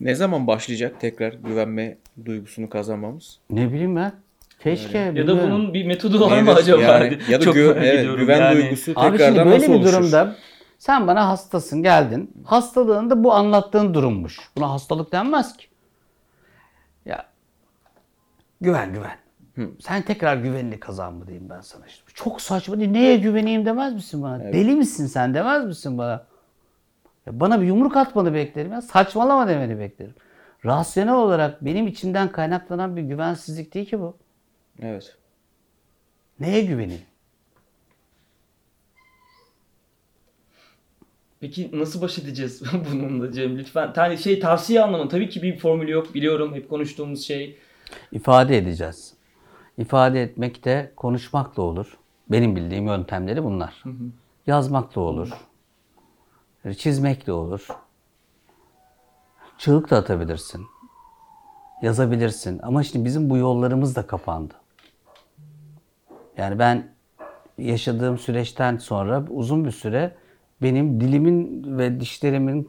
Ne 0.00 0.14
zaman 0.14 0.46
başlayacak 0.46 1.00
tekrar 1.00 1.32
güvenme 1.32 1.98
duygusunu 2.24 2.68
kazanmamız? 2.70 3.38
Ne 3.50 3.72
bileyim 3.72 3.96
ben. 3.96 4.12
Keşke. 4.60 4.98
ya 4.98 5.12
da 5.12 5.16
bilmiyorum. 5.16 5.40
bunun 5.42 5.74
bir 5.74 5.86
metodu 5.86 6.20
var 6.20 6.40
mı 6.42 6.48
Evet, 6.50 6.56
acaba? 6.58 6.82
yani 6.82 7.18
ya 7.30 7.40
da 7.40 7.44
Çok 7.44 7.56
gü- 7.56 7.74
evet, 7.78 8.18
güven 8.18 8.38
yani. 8.40 8.56
duygusu 8.62 8.92
Abi 8.96 9.18
şimdi 9.18 9.38
böyle 9.38 9.50
nasıl 9.50 9.72
bir 9.72 9.78
oluşur? 9.78 9.92
durumda 9.92 10.36
sen 10.78 11.06
bana 11.06 11.28
hastasın 11.28 11.82
geldin. 11.82 12.30
Hastalığında 12.44 13.24
bu 13.24 13.32
anlattığın 13.32 13.94
durummuş. 13.94 14.38
Buna 14.56 14.70
hastalık 14.70 15.12
denmez 15.12 15.56
ki. 15.56 15.66
Ya 17.06 17.26
güven 18.60 18.92
güven. 18.92 19.16
Sen 19.80 20.02
tekrar 20.02 20.36
güvenini 20.36 20.80
kazan 20.80 21.14
mı 21.14 21.26
diyeyim 21.26 21.48
ben 21.50 21.60
sana 21.60 21.86
işte. 21.86 22.02
Çok 22.14 22.40
saçma 22.40 22.78
değil. 22.80 22.90
Neye 22.90 23.16
güveneyim 23.16 23.66
demez 23.66 23.94
misin 23.94 24.22
bana? 24.22 24.38
Deli 24.52 24.74
misin 24.74 25.06
sen 25.06 25.34
demez 25.34 25.64
misin 25.64 25.98
bana? 25.98 26.26
Ya 27.26 27.40
bana 27.40 27.60
bir 27.60 27.66
yumruk 27.66 27.96
atmanı 27.96 28.34
beklerim 28.34 28.72
ya. 28.72 28.82
Saçmalama 28.82 29.48
demeni 29.48 29.78
beklerim. 29.78 30.14
Rasyonel 30.64 31.14
olarak 31.14 31.64
benim 31.64 31.86
içimden 31.86 32.32
kaynaklanan 32.32 32.96
bir 32.96 33.02
güvensizlik 33.02 33.74
değil 33.74 33.86
ki 33.86 34.00
bu. 34.00 34.16
Evet. 34.82 35.16
Neye 36.40 36.62
güveneyim? 36.64 37.02
Peki 41.40 41.70
nasıl 41.72 42.02
baş 42.02 42.18
edeceğiz 42.18 42.62
bununla 42.92 43.32
Cem? 43.32 43.58
Lütfen. 43.58 43.92
Tane 43.92 44.16
şey 44.16 44.40
tavsiye 44.40 44.82
anlamında 44.82 45.08
tabii 45.08 45.28
ki 45.28 45.42
bir 45.42 45.58
formülü 45.58 45.90
yok 45.90 46.14
biliyorum. 46.14 46.54
Hep 46.54 46.70
konuştuğumuz 46.70 47.24
şey. 47.26 47.58
İfade 48.12 48.58
edeceğiz. 48.58 49.14
İfade 49.78 50.22
etmek 50.22 50.64
de 50.64 50.92
konuşmakla 50.96 51.62
olur. 51.62 51.98
Benim 52.30 52.56
bildiğim 52.56 52.86
yöntemleri 52.86 53.44
bunlar. 53.44 53.84
Yazmakla 54.46 55.00
olur. 55.00 55.28
Çizmekle 56.74 57.32
olur. 57.32 57.68
Çığlık 59.58 59.90
da 59.90 59.96
atabilirsin. 59.96 60.66
Yazabilirsin. 61.82 62.60
Ama 62.62 62.82
şimdi 62.82 63.04
bizim 63.04 63.30
bu 63.30 63.36
yollarımız 63.36 63.96
da 63.96 64.06
kapandı. 64.06 64.54
Yani 66.36 66.58
ben 66.58 66.88
yaşadığım 67.58 68.18
süreçten 68.18 68.76
sonra 68.76 69.24
uzun 69.30 69.64
bir 69.64 69.70
süre 69.70 70.16
benim 70.62 71.00
dilimin 71.00 71.64
ve 71.78 72.00
dişlerimin 72.00 72.68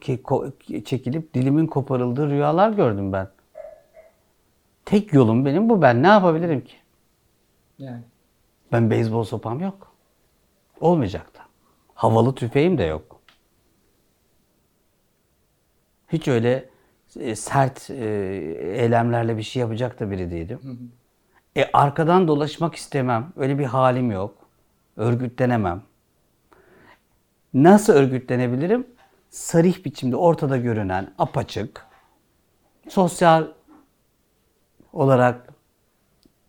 çekilip 0.86 1.33
dilimin 1.33 1.67
koparıldığı 1.67 2.29
rüyalar 2.29 2.69
gördüm 2.69 3.13
ben. 3.13 3.29
Tek 4.86 5.13
yolum 5.13 5.45
benim 5.45 5.69
bu. 5.69 5.81
Ben 5.81 6.03
ne 6.03 6.07
yapabilirim 6.07 6.62
ki? 6.62 6.75
Yani. 7.79 8.03
Ben 8.71 8.89
beyzbol 8.89 9.23
sopam 9.23 9.60
yok. 9.60 9.91
Olmayacak 10.81 11.36
da. 11.36 11.39
Havalı 11.93 12.36
tüfeğim 12.36 12.77
de 12.77 12.83
yok. 12.83 13.16
Hiç 16.08 16.28
öyle 16.28 16.70
e, 17.20 17.36
sert 17.36 17.89
e, 17.89 17.96
eylemlerle 18.62 19.38
bir 19.38 19.43
şey 19.43 19.60
yapacak 19.60 20.00
da 20.00 20.12
biri 20.12 20.32
değilim. 20.32 20.91
E 21.56 21.70
arkadan 21.74 22.28
dolaşmak 22.28 22.76
istemem. 22.76 23.34
Öyle 23.36 23.60
bir 23.60 23.65
halim 23.65 24.12
yok. 24.12 24.36
Örgütlenemem. 24.98 25.82
Nasıl 27.54 27.93
örgütlenebilirim? 27.93 28.88
sarih 29.30 29.86
biçimde 29.86 30.15
ortada 30.15 30.58
görünen 30.58 31.13
apaçık, 31.17 31.86
sosyal 32.89 33.48
olarak 34.93 35.54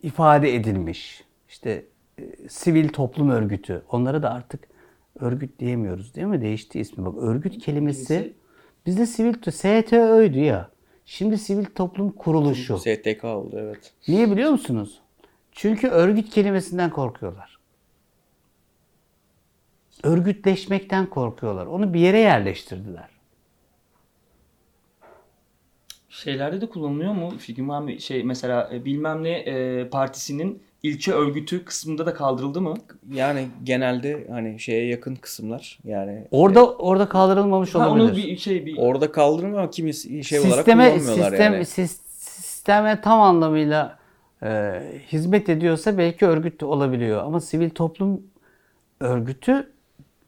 ifade 0.02 0.54
edilmiş 0.54 1.24
işte 1.48 1.84
e, 2.18 2.48
sivil 2.48 2.88
toplum 2.88 3.30
örgütü 3.30 3.82
onlara 3.90 4.22
da 4.22 4.30
artık 4.30 4.68
örgüt 5.18 5.58
diyemiyoruz 5.58 6.14
değil 6.14 6.26
mi? 6.26 6.40
Değişti 6.40 6.80
ismi. 6.80 7.04
Bak 7.04 7.14
örgüt 7.18 7.58
kelimesi 7.58 8.34
bizde 8.88 9.06
sivil 9.06 9.34
STÖ'ydü 9.50 10.38
ya. 10.38 10.70
Şimdi 11.06 11.38
sivil 11.38 11.64
toplum 11.64 12.10
kuruluşu. 12.10 12.78
STK 12.78 13.24
oldu 13.24 13.56
evet. 13.58 13.92
Niye 14.08 14.30
biliyor 14.30 14.50
musunuz? 14.50 15.00
Çünkü 15.52 15.88
örgüt 15.88 16.30
kelimesinden 16.30 16.90
korkuyorlar. 16.90 17.58
Örgütleşmekten 20.02 21.06
korkuyorlar. 21.06 21.66
Onu 21.66 21.94
bir 21.94 22.00
yere 22.00 22.18
yerleştirdiler. 22.18 23.08
Şeylerde 26.08 26.60
de 26.60 26.68
kullanılıyor 26.68 27.12
mu? 27.12 27.38
Fikrim 27.38 27.68
var 27.68 27.80
mı? 27.80 28.00
Şey 28.00 28.24
mesela 28.24 28.70
e, 28.72 28.84
bilmem 28.84 29.24
ne 29.24 29.30
e, 29.30 29.88
partisinin 29.88 30.62
ilçe 30.82 31.12
örgütü 31.12 31.64
kısmında 31.64 32.06
da 32.06 32.14
kaldırıldı 32.14 32.60
mı? 32.60 32.74
Yani 33.12 33.48
genelde 33.64 34.26
hani 34.30 34.60
şeye 34.60 34.86
yakın 34.86 35.14
kısımlar 35.14 35.78
yani 35.84 36.24
Orada 36.30 36.74
orada 36.76 37.08
kaldırılmamış 37.08 37.74
Ha, 37.74 37.78
olabilir. 37.78 38.04
onu 38.04 38.16
bir 38.16 38.36
şey 38.36 38.66
bir 38.66 38.78
orada 38.78 39.12
kaldırılmıyor 39.12 39.58
ama 39.62 39.70
kimi 39.70 39.94
şey 39.94 40.38
olarak 40.40 40.54
sisteme 40.56 40.84
kullanmıyorlar 40.90 41.30
sistem 41.30 41.52
yani. 41.52 41.64
sis- 41.64 42.00
sisteme 42.18 43.00
tam 43.00 43.20
anlamıyla 43.20 43.98
e, 44.42 44.80
hizmet 45.12 45.48
ediyorsa 45.48 45.98
belki 45.98 46.26
örgüt 46.26 46.62
olabiliyor 46.62 47.24
ama 47.24 47.40
sivil 47.40 47.70
toplum 47.70 48.22
örgütü 49.00 49.72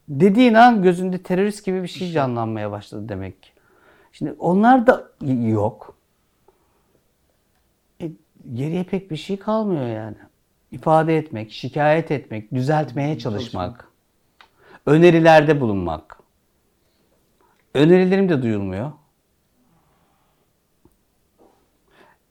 dediğin 0.08 0.54
an 0.54 0.82
gözünde 0.82 1.22
terörist 1.22 1.64
gibi 1.64 1.82
bir 1.82 1.88
şey 1.88 2.10
canlanmaya 2.12 2.70
başladı 2.70 3.08
demek 3.08 3.42
ki. 3.42 3.50
Şimdi 4.12 4.34
onlar 4.38 4.86
da 4.86 5.10
yok. 5.42 5.94
E, 8.02 8.10
geriye 8.54 8.84
pek 8.84 9.10
bir 9.10 9.16
şey 9.16 9.36
kalmıyor 9.36 9.86
yani. 9.86 10.16
İfade 10.72 11.18
etmek, 11.18 11.52
şikayet 11.52 12.10
etmek, 12.10 12.52
düzeltmeye 12.52 13.18
çalışmak, 13.18 13.88
önerilerde 14.86 15.60
bulunmak. 15.60 16.20
Önerilerim 17.74 18.28
de 18.28 18.42
duyulmuyor. 18.42 18.92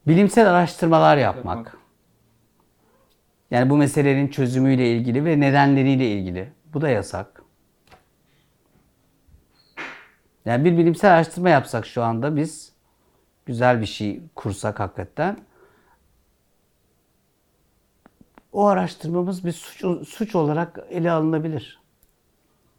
Bilimsel 0.08 0.49
araştırmalar 0.49 1.17
yapmak. 1.17 1.78
Yani 3.52 3.69
bu 3.69 3.78
meselenin 3.78 4.28
çözümüyle 4.28 4.91
ilgili 4.91 5.25
ve 5.25 5.39
nedenleriyle 5.39 6.12
ilgili. 6.12 6.54
Bu 6.73 6.82
da 6.82 6.89
yasak. 6.89 7.43
Yani 10.45 10.65
bir 10.65 10.78
bilimsel 10.78 11.13
araştırma 11.13 11.49
yapsak 11.49 11.86
şu 11.86 12.04
anda 12.04 12.36
biz 12.36 12.73
güzel 13.45 13.82
bir 13.82 13.86
şey 13.86 14.21
kursak 14.36 14.80
hakikaten 14.80 15.38
o 18.52 18.66
araştırmamız 18.66 19.46
bir 19.46 19.52
suç, 19.52 20.08
suç 20.10 20.36
olarak 20.36 20.80
ele 20.90 21.12
alınabilir. 21.12 21.80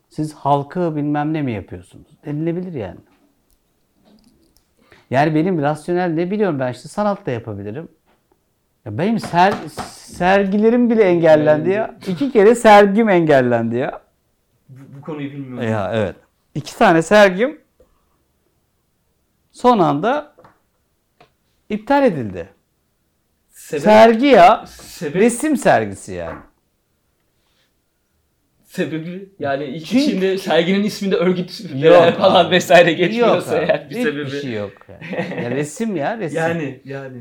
Siz 0.09 0.35
halkı 0.35 0.97
bilmem 0.97 1.33
ne 1.33 1.43
mi 1.43 1.53
yapıyorsunuz? 1.53 2.07
Denilebilir 2.25 2.73
yani. 2.73 3.01
Yani 5.11 5.35
benim 5.35 5.63
rasyonel 5.63 6.11
ne 6.11 6.31
biliyorum 6.31 6.59
ben 6.59 6.73
işte 6.73 6.89
sanat 6.89 7.27
da 7.27 7.31
yapabilirim. 7.31 7.89
Ya 8.85 8.99
benim 8.99 9.19
ser, 9.19 9.55
sergilerim 9.93 10.91
bile 10.91 11.03
engellendi 11.03 11.71
ya. 11.71 11.99
İki 12.09 12.33
kere 12.33 12.55
sergim 12.55 13.09
engellendi 13.09 13.77
ya. 13.77 14.01
bu, 14.69 14.81
bu 14.97 15.01
konuyu 15.01 15.31
bilmiyorum. 15.31 15.69
Ya 15.69 15.91
evet. 15.95 16.17
İki 16.55 16.79
tane 16.79 17.03
sergim 17.03 17.61
son 19.53 19.79
anda 19.79 20.35
iptal 21.69 22.05
edildi. 22.05 22.49
Sebep, 23.71 23.83
Sergi 23.85 24.27
ya. 24.27 24.65
sebep, 24.67 25.17
Resim 25.23 25.57
sergisi 25.57 26.13
yani. 26.13 26.39
sebebi 28.65 29.29
yani 29.39 29.65
iç- 29.65 29.87
Çünkü- 29.91 30.05
içinde 30.05 30.39
serginin 30.39 30.83
isminde 30.85 31.17
örgüt 31.17 31.61
Yok 31.75 32.13
falan 32.19 32.45
abi. 32.45 32.51
vesaire 32.51 32.93
geçmiyorsa 32.93 33.57
abi, 33.57 33.65
eğer 33.65 33.91
bir 33.91 33.97
hiçbir 33.97 34.11
sebebi. 34.11 34.31
şey 34.31 34.53
yok. 34.53 34.73
Yani. 34.89 35.45
Ya 35.45 35.51
resim 35.51 35.97
ya 35.97 36.19
resim. 36.19 36.39
Yani 36.39 36.81
yani. 36.85 37.17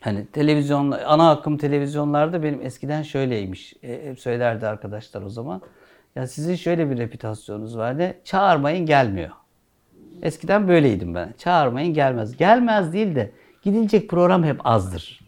Hani 0.00 0.26
televizyon, 0.26 0.90
ana 0.90 1.30
akım 1.30 1.56
televizyonlarda 1.58 2.42
benim 2.42 2.62
eskiden 2.66 3.02
şöyleymiş. 3.02 3.74
E, 3.82 4.08
hep 4.08 4.20
söylerdi 4.20 4.66
arkadaşlar 4.66 5.22
o 5.22 5.28
zaman. 5.28 5.62
Ya 6.16 6.26
sizin 6.26 6.54
şöyle 6.54 6.90
bir 6.90 6.98
reputasyonunuz 6.98 7.76
var 7.76 7.98
ne? 7.98 8.14
Çağırmayın 8.24 8.86
gelmiyor. 8.86 9.30
Eskiden 10.22 10.68
böyleydim 10.68 11.14
ben. 11.14 11.34
Çağırmayın 11.38 11.94
gelmez. 11.94 12.36
Gelmez 12.36 12.92
değil 12.92 13.14
de 13.14 13.30
gidilecek 13.62 14.10
program 14.10 14.44
hep 14.44 14.66
azdır. 14.66 15.20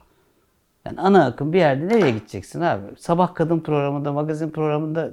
Yani 0.87 1.01
ana 1.01 1.27
akım 1.27 1.53
bir 1.53 1.59
yerde 1.59 1.89
nereye 1.89 2.11
gideceksin 2.11 2.61
abi? 2.61 2.83
Sabah 2.99 3.35
kadın 3.35 3.61
programında, 3.61 4.13
magazin 4.13 4.51
programında 4.51 5.11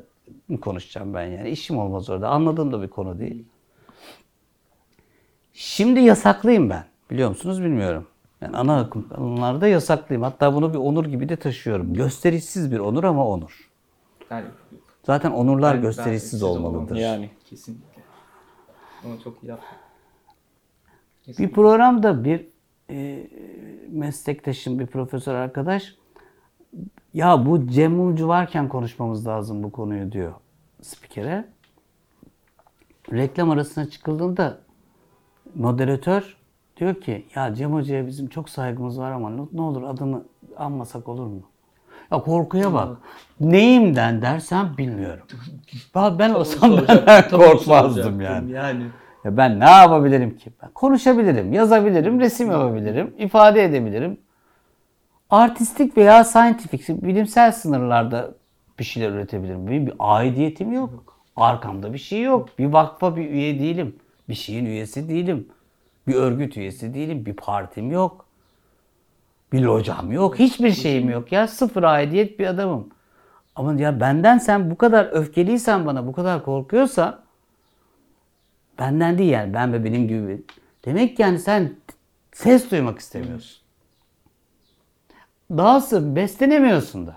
mı 0.47 0.59
konuşacağım 0.59 1.13
ben 1.13 1.25
yani? 1.25 1.49
İşim 1.49 1.77
olmaz 1.77 2.09
orada. 2.09 2.29
Anladığım 2.29 2.71
da 2.73 2.81
bir 2.81 2.87
konu 2.87 3.19
değil. 3.19 3.45
Şimdi 5.53 5.99
yasaklıyım 5.99 6.69
ben. 6.69 6.83
Biliyor 7.11 7.29
musunuz 7.29 7.61
bilmiyorum. 7.63 8.07
Yani 8.41 8.57
ana 8.57 8.79
akım 8.79 9.09
kanunlarda 9.09 9.67
yasaklıyım. 9.67 10.23
Hatta 10.23 10.53
bunu 10.55 10.73
bir 10.73 10.77
onur 10.77 11.05
gibi 11.05 11.29
de 11.29 11.35
taşıyorum. 11.35 11.93
Gösterişsiz 11.93 12.71
bir 12.71 12.79
onur 12.79 13.03
ama 13.03 13.27
onur. 13.27 13.69
Yani 14.31 14.45
Zaten 15.03 15.31
onurlar 15.31 15.75
Ben- 15.75 15.81
gösterişsiz 15.81 16.43
olmalıdır. 16.43 16.95
Yani 16.95 17.29
kesinlikle. 17.45 18.01
Onu 19.07 19.23
çok 19.23 19.43
iyi 19.43 19.47
yaptın. 19.47 19.77
Bir 21.39 21.51
programda 21.51 22.23
bir 22.23 22.47
e, 22.89 23.27
meslektaşım, 23.91 24.79
bir 24.79 24.85
profesör 24.85 25.35
arkadaş 25.35 25.95
ya 27.13 27.45
bu 27.45 27.67
Cem 27.67 27.91
Mumcu 27.91 28.27
varken 28.27 28.69
konuşmamız 28.69 29.27
lazım 29.27 29.63
bu 29.63 29.71
konuyu 29.71 30.11
diyor 30.11 30.33
spikere. 30.81 31.45
Reklam 33.11 33.49
arasına 33.49 33.89
çıkıldığında 33.89 34.57
moderatör 35.55 36.37
diyor 36.77 37.01
ki 37.01 37.25
ya 37.35 37.55
Cem 37.55 37.73
Hoca'ya 37.73 38.07
bizim 38.07 38.27
çok 38.27 38.49
saygımız 38.49 38.99
var 38.99 39.11
ama 39.11 39.29
ne- 39.29 39.61
olur 39.61 39.83
adını 39.83 40.23
anmasak 40.57 41.07
olur 41.07 41.25
mu? 41.27 41.41
Ya 42.11 42.21
korkuya 42.21 42.73
bak. 42.73 42.97
Neyimden 43.39 44.21
dersen 44.21 44.77
bilmiyorum. 44.77 45.23
Ben, 45.95 46.19
ben 46.19 46.29
olsam 46.33 46.71
onu 46.71 46.85
korkmazdım 47.31 48.21
yani. 48.21 48.51
Yani. 48.51 48.83
Ya 49.23 49.37
ben 49.37 49.59
ne 49.59 49.69
yapabilirim 49.69 50.37
ki? 50.37 50.51
Ben 50.63 50.71
konuşabilirim, 50.71 51.53
yazabilirim, 51.53 52.19
resim 52.19 52.51
yapabilirim, 52.51 53.13
ifade 53.17 53.63
edebilirim. 53.63 54.17
Artistik 55.29 55.97
veya 55.97 56.23
scientific, 56.23 57.01
bilimsel 57.01 57.51
sınırlarda 57.51 58.31
bir 58.79 58.83
şeyler 58.83 59.09
üretebilirim. 59.09 59.67
Benim 59.67 59.87
bir 59.87 59.93
aidiyetim 59.99 60.71
yok. 60.71 61.03
Arkamda 61.35 61.93
bir 61.93 61.97
şey 61.97 62.21
yok. 62.21 62.49
Bir 62.59 62.65
vakfa 62.65 63.15
bir 63.15 63.29
üye 63.29 63.59
değilim. 63.59 63.95
Bir 64.29 64.33
şeyin 64.33 64.65
üyesi 64.65 65.09
değilim. 65.09 65.47
Bir 66.07 66.15
örgüt 66.15 66.57
üyesi 66.57 66.93
değilim. 66.93 67.25
Bir 67.25 67.33
partim 67.33 67.91
yok. 67.91 68.25
Bir 69.53 69.61
locam 69.61 70.11
yok. 70.11 70.39
Hiçbir 70.39 70.71
şeyim 70.71 71.09
yok 71.09 71.31
ya. 71.31 71.47
Sıfır 71.47 71.83
aidiyet 71.83 72.39
bir 72.39 72.47
adamım. 72.47 72.89
Ama 73.55 73.73
ya 73.73 73.99
benden 73.99 74.37
sen 74.37 74.71
bu 74.71 74.77
kadar 74.77 75.09
öfkeliysen 75.11 75.85
bana, 75.85 76.07
bu 76.07 76.13
kadar 76.13 76.45
korkuyorsan 76.45 77.19
Benden 78.79 79.17
değil 79.17 79.31
yani 79.31 79.53
ben 79.53 79.73
ve 79.73 79.83
benim 79.83 80.07
gibi. 80.07 80.41
Demek 80.85 81.17
ki 81.17 81.21
yani 81.21 81.39
sen 81.39 81.73
ses 82.31 82.71
duymak 82.71 82.99
istemiyorsun. 82.99 83.61
Dahası 85.51 86.15
beslenemiyorsun 86.15 87.07
da. 87.07 87.15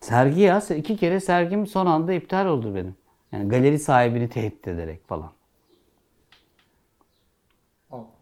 Sergi 0.00 0.40
ya 0.40 0.62
iki 0.76 0.96
kere 0.96 1.20
sergim 1.20 1.66
son 1.66 1.86
anda 1.86 2.12
iptal 2.12 2.46
oldu 2.46 2.74
benim. 2.74 2.94
Yani 3.32 3.48
galeri 3.48 3.78
sahibini 3.78 4.28
tehdit 4.28 4.68
ederek 4.68 5.08
falan. 5.08 5.30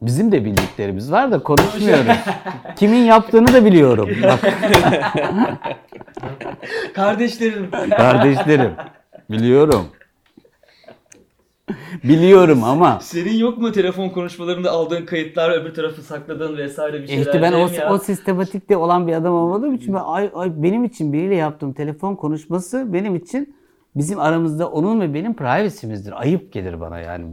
Bizim 0.02 0.32
de 0.32 0.44
bildiklerimiz 0.44 1.12
var 1.12 1.32
da 1.32 1.42
konuşmuyoruz. 1.42 2.16
Kimin 2.76 3.04
yaptığını 3.04 3.52
da 3.52 3.64
biliyorum. 3.64 4.10
Bak 4.22 4.40
Kardeşlerim. 6.94 7.70
kardeşlerim. 7.90 8.72
Biliyorum. 9.30 9.88
Biliyorum 12.04 12.64
ama 12.64 13.00
Senin 13.00 13.34
yok 13.38 13.58
mu 13.58 13.72
telefon 13.72 14.08
konuşmalarında 14.08 14.70
aldığın 14.70 15.06
kayıtlar 15.06 15.50
öbür 15.50 15.74
tarafı 15.74 16.02
sakladığın 16.02 16.56
vesaire 16.56 17.02
bir 17.02 17.06
şeyler? 17.06 17.20
İşte 17.20 17.42
ben 17.42 17.52
o, 17.52 17.68
ya? 17.68 17.92
o 17.92 17.98
sistematikte 17.98 18.76
olan 18.76 19.06
bir 19.06 19.12
adam 19.12 19.34
olmadığım 19.34 19.74
için 19.74 19.94
ben, 19.94 20.02
ay, 20.04 20.30
ay, 20.34 20.52
benim 20.56 20.84
için 20.84 21.12
biriyle 21.12 21.34
yaptığım 21.34 21.72
telefon 21.72 22.14
konuşması 22.14 22.92
benim 22.92 23.16
için 23.16 23.54
bizim 23.96 24.20
aramızda 24.20 24.70
onun 24.70 25.00
ve 25.00 25.14
benim 25.14 25.34
privacy'mizdir. 25.34 26.20
Ayıp 26.20 26.52
gelir 26.52 26.80
bana 26.80 26.98
yani. 26.98 27.26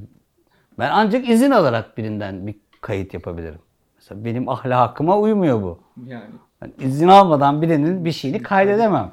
Ben 0.79 0.89
ancak 0.93 1.29
izin 1.29 1.51
alarak 1.51 1.97
birinden 1.97 2.47
bir 2.47 2.55
kayıt 2.81 3.13
yapabilirim. 3.13 3.59
Mesela 3.95 4.25
benim 4.25 4.49
ahlakıma 4.49 5.19
uymuyor 5.19 5.61
bu. 5.61 5.79
Yani. 6.05 6.23
Ben 6.61 6.85
izin 6.85 7.07
almadan 7.07 7.61
birinin 7.61 8.05
bir 8.05 8.11
şeyini 8.11 8.41
kaydedemem. 8.41 9.11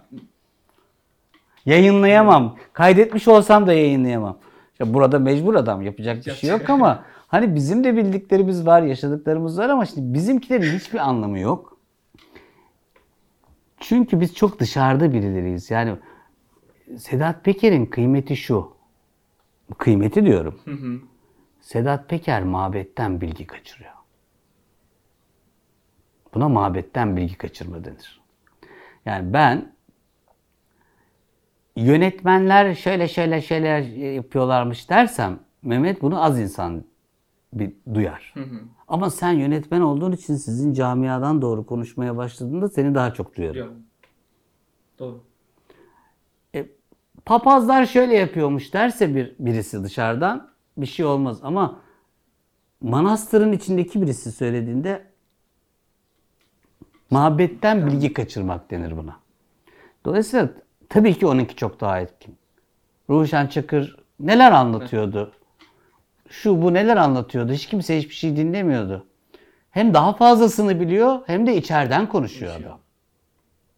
Yayınlayamam. 1.66 2.56
Kaydetmiş 2.72 3.28
olsam 3.28 3.66
da 3.66 3.72
yayınlayamam. 3.72 4.38
İşte 4.74 4.94
burada 4.94 5.18
mecbur 5.18 5.54
adam 5.54 5.82
yapacak 5.82 6.26
bir 6.26 6.32
şey 6.32 6.50
yok 6.50 6.70
ama 6.70 7.04
hani 7.28 7.54
bizim 7.54 7.84
de 7.84 7.96
bildiklerimiz 7.96 8.66
var, 8.66 8.82
yaşadıklarımız 8.82 9.58
var 9.58 9.68
ama 9.68 9.86
şimdi 9.86 10.14
bizimkilerin 10.14 10.78
hiçbir 10.78 10.98
anlamı 10.98 11.38
yok. 11.38 11.78
Çünkü 13.80 14.20
biz 14.20 14.34
çok 14.34 14.58
dışarıda 14.58 15.12
birileriyiz. 15.12 15.70
Yani 15.70 15.96
Sedat 16.96 17.44
Peker'in 17.44 17.86
kıymeti 17.86 18.36
şu. 18.36 18.74
Kıymeti 19.78 20.24
diyorum. 20.24 20.60
Sedat 21.60 22.08
Peker 22.08 22.42
mabetten 22.42 23.20
bilgi 23.20 23.46
kaçırıyor. 23.46 23.92
Buna 26.34 26.48
mabetten 26.48 27.16
bilgi 27.16 27.38
kaçırma 27.38 27.84
denir. 27.84 28.20
Yani 29.06 29.32
ben 29.32 29.73
yönetmenler 31.76 32.74
şöyle 32.74 33.08
şöyle 33.08 33.42
şeyler 33.42 33.80
yapıyorlarmış 34.14 34.90
dersem 34.90 35.38
Mehmet 35.62 36.02
bunu 36.02 36.24
az 36.24 36.40
insan 36.40 36.84
bir 37.52 37.72
duyar. 37.94 38.34
Ama 38.88 39.10
sen 39.10 39.32
yönetmen 39.32 39.80
olduğun 39.80 40.12
için 40.12 40.34
sizin 40.34 40.72
camiadan 40.72 41.42
doğru 41.42 41.66
konuşmaya 41.66 42.16
başladığında 42.16 42.68
seni 42.68 42.94
daha 42.94 43.14
çok 43.14 43.36
duyarım. 43.36 43.72
Doğru. 44.98 45.20
papazlar 47.24 47.86
şöyle 47.86 48.16
yapıyormuş 48.16 48.74
derse 48.74 49.14
bir 49.14 49.34
birisi 49.38 49.84
dışarıdan 49.84 50.50
bir 50.76 50.86
şey 50.86 51.06
olmaz 51.06 51.38
ama 51.42 51.80
manastırın 52.80 53.52
içindeki 53.52 54.02
birisi 54.02 54.32
söylediğinde 54.32 55.06
mabetten 57.10 57.86
bilgi 57.86 58.12
kaçırmak 58.12 58.70
denir 58.70 58.96
buna. 58.96 59.16
Dolayısıyla 60.04 60.48
tabii 60.94 61.18
ki 61.18 61.26
onunki 61.26 61.56
çok 61.56 61.80
daha 61.80 62.00
etkin. 62.00 62.36
Ruşen 63.10 63.46
Çakır 63.46 63.96
neler 64.20 64.52
anlatıyordu? 64.52 65.32
Şu 66.28 66.62
bu 66.62 66.74
neler 66.74 66.96
anlatıyordu? 66.96 67.52
Hiç 67.52 67.66
kimse 67.66 67.98
hiçbir 67.98 68.14
şey 68.14 68.36
dinlemiyordu. 68.36 69.06
Hem 69.70 69.94
daha 69.94 70.12
fazlasını 70.12 70.80
biliyor 70.80 71.18
hem 71.26 71.46
de 71.46 71.56
içeriden 71.56 72.08
konuşuyor 72.08 72.52
adam. 72.60 72.78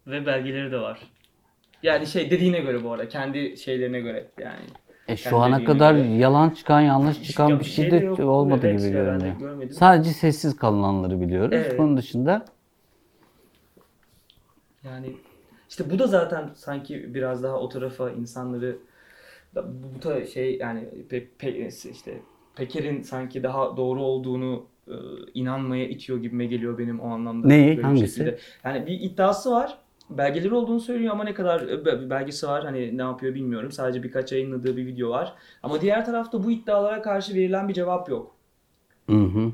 Ve 0.07 0.27
belgeleri 0.27 0.73
de 0.73 0.79
var. 0.81 1.01
Yani 1.83 2.07
şey 2.07 2.31
dediğine 2.31 2.61
göre 2.61 2.85
bu 2.85 2.93
arada. 2.93 3.09
Kendi 3.09 3.57
şeylerine 3.57 4.01
göre 4.01 4.29
yani. 4.41 4.67
E 5.09 5.17
şu 5.17 5.31
Kendi 5.31 5.37
ana 5.37 5.64
kadar 5.64 5.95
göre. 5.95 6.09
yalan 6.09 6.51
çıkan, 6.51 6.81
yanlış 6.81 7.23
çıkan 7.23 7.49
Ya 7.49 7.61
bir 7.61 7.64
şey 7.64 7.91
şey 7.91 8.01
de 8.01 8.05
yok. 8.05 8.21
olmadı 8.21 8.67
Evet, 8.67 8.79
gibi 8.81 8.89
de 8.89 8.93
görünüyor. 8.93 9.71
Sadece 9.71 10.11
sessiz 10.11 10.57
kalınanları 10.57 11.21
biliyoruz. 11.21 11.51
Evet. 11.53 11.79
Bunun 11.79 11.97
dışında 11.97 12.45
Yani 14.85 15.12
işte 15.69 15.91
bu 15.91 15.99
da 15.99 16.07
zaten 16.07 16.51
sanki 16.55 17.14
biraz 17.14 17.43
daha 17.43 17.61
o 17.61 17.69
tarafa 17.69 18.11
insanları 18.11 18.79
bu 19.57 20.03
da 20.03 20.27
şey 20.27 20.57
yani 20.59 20.89
pe, 21.09 21.29
pe- 21.41 21.91
işte 21.91 22.23
Peker'in 22.57 23.03
sanki 23.03 23.43
daha 23.43 23.77
doğru 23.77 24.03
olduğunu 24.03 24.67
e, 24.89 24.95
inanmaya 25.35 25.89
itiyor 25.89 26.19
gibime 26.19 26.47
geliyor 26.47 26.79
benim 26.79 27.01
o 27.01 27.09
anlamda. 27.09 27.49
Neyi? 27.49 27.77
Böyle 27.77 27.83
Hangisi? 27.85 28.07
şekilde. 28.09 28.39
Yani 28.64 28.87
bir 28.87 29.01
iddiası 29.01 29.51
var. 29.53 29.79
Belgeleri 30.11 30.55
olduğunu 30.55 30.81
söylüyor 30.81 31.12
ama 31.12 31.25
ne 31.25 31.35
kadar 31.35 31.61
e, 31.62 31.85
be- 31.85 32.11
belgesi 32.11 32.47
var 32.47 32.64
hani 32.64 32.99
ne 32.99 33.03
yapıyor 33.03 33.35
bilmiyorum. 33.35 33.73
Sadece 33.73 34.03
birkaç 34.03 34.33
yayınladığı 34.33 34.77
bir 34.77 34.87
video 34.87 35.11
var. 35.11 35.35
Ama 35.62 35.81
diğer 35.81 36.05
tarafta 36.07 36.45
bu 36.45 36.51
iddialara 36.51 37.03
karşı 37.03 37.35
verilen 37.35 37.69
bir 37.69 37.75
cevap 37.75 38.09
yok. 38.09 38.37
hı 39.09 39.12
hı. 39.17 39.53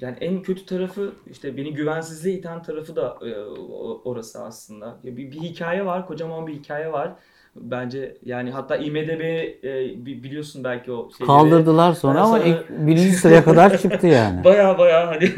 Yani 0.00 0.16
en 0.20 0.42
kötü 0.42 0.66
tarafı 0.66 1.12
işte 1.30 1.56
beni 1.56 1.74
güvensizliğe 1.74 2.36
iten 2.36 2.62
tarafı 2.62 2.96
da 2.96 3.18
e, 3.22 3.34
orası 4.04 4.44
aslında. 4.44 4.96
Ya 5.04 5.16
bir, 5.16 5.30
bir 5.30 5.40
hikaye 5.40 5.86
var, 5.86 6.06
kocaman 6.06 6.46
bir 6.46 6.52
hikaye 6.54 6.92
var. 6.92 7.12
Bence 7.56 8.16
yani 8.24 8.50
hatta 8.50 8.76
IMDB 8.76 9.20
e, 9.20 10.06
bi- 10.06 10.22
biliyorsun 10.22 10.64
belki 10.64 10.92
o 10.92 11.10
şeyleri. 11.10 11.26
kaldırdılar 11.26 11.92
sonra 11.92 12.14
Ben 12.18 12.22
ama 12.24 12.38
sonra- 12.38 12.48
ilk 12.48 12.70
birinci 12.70 13.12
sıraya 13.12 13.44
kadar 13.50 13.78
çıktı 13.78 14.06
yani. 14.06 14.44
Baya 14.44 14.78
baya 14.78 15.06
hani 15.06 15.30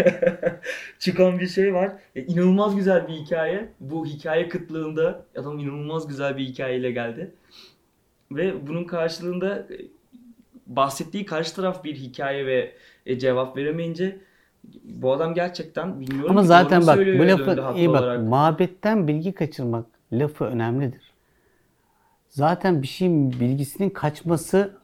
çıkan 0.98 1.38
bir 1.38 1.46
şey 1.46 1.74
var. 1.74 1.92
E, 2.16 2.22
inanılmaz 2.22 2.76
güzel 2.76 3.08
bir 3.08 3.12
hikaye. 3.12 3.68
Bu 3.80 4.06
hikaye 4.06 4.48
kıtlığında 4.48 5.24
adam 5.36 5.58
inanılmaz 5.58 6.08
güzel 6.08 6.36
bir 6.36 6.44
hikayeyle 6.44 6.90
geldi. 6.90 7.30
Ve 8.32 8.66
bunun 8.66 8.84
karşılığında 8.84 9.56
e, 9.58 9.76
bahsettiği 10.66 11.26
karşı 11.26 11.56
taraf 11.56 11.84
bir 11.84 11.94
hikaye 11.94 12.46
ve 12.46 12.72
e, 13.06 13.18
cevap 13.18 13.56
veremeyince 13.56 14.16
bu 14.84 15.12
adam 15.12 15.34
gerçekten 15.34 16.00
bilmiyorum 16.00 16.30
Ama 16.30 16.42
zaten 16.42 16.86
bak 16.86 16.98
bu 16.98 17.26
lafı 17.26 17.74
iyi 17.76 17.88
bak 17.88 18.00
olarak. 18.00 18.22
muhabbetten 18.22 19.08
bilgi 19.08 19.32
kaçırmak 19.32 19.86
lafı 20.12 20.44
önemlidir. 20.44 21.12
Zaten 22.28 22.82
bir 22.82 22.86
şeyin 22.86 23.30
bilgisinin 23.30 23.90
kaçması 23.90 24.78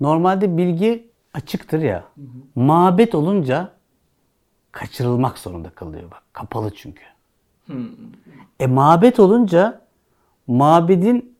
normalde 0.00 0.56
bilgi 0.56 1.10
açıktır 1.34 1.78
ya. 1.78 2.04
Muhabbet 2.54 3.14
olunca 3.14 3.72
kaçırılmak 4.72 5.38
zorunda 5.38 5.70
kalıyor 5.70 6.10
bak. 6.10 6.22
Kapalı 6.32 6.70
çünkü. 6.74 7.02
Hmm. 7.66 7.88
E 8.60 8.66
mabet 8.66 9.20
olunca 9.20 9.80
mabedin 10.46 11.36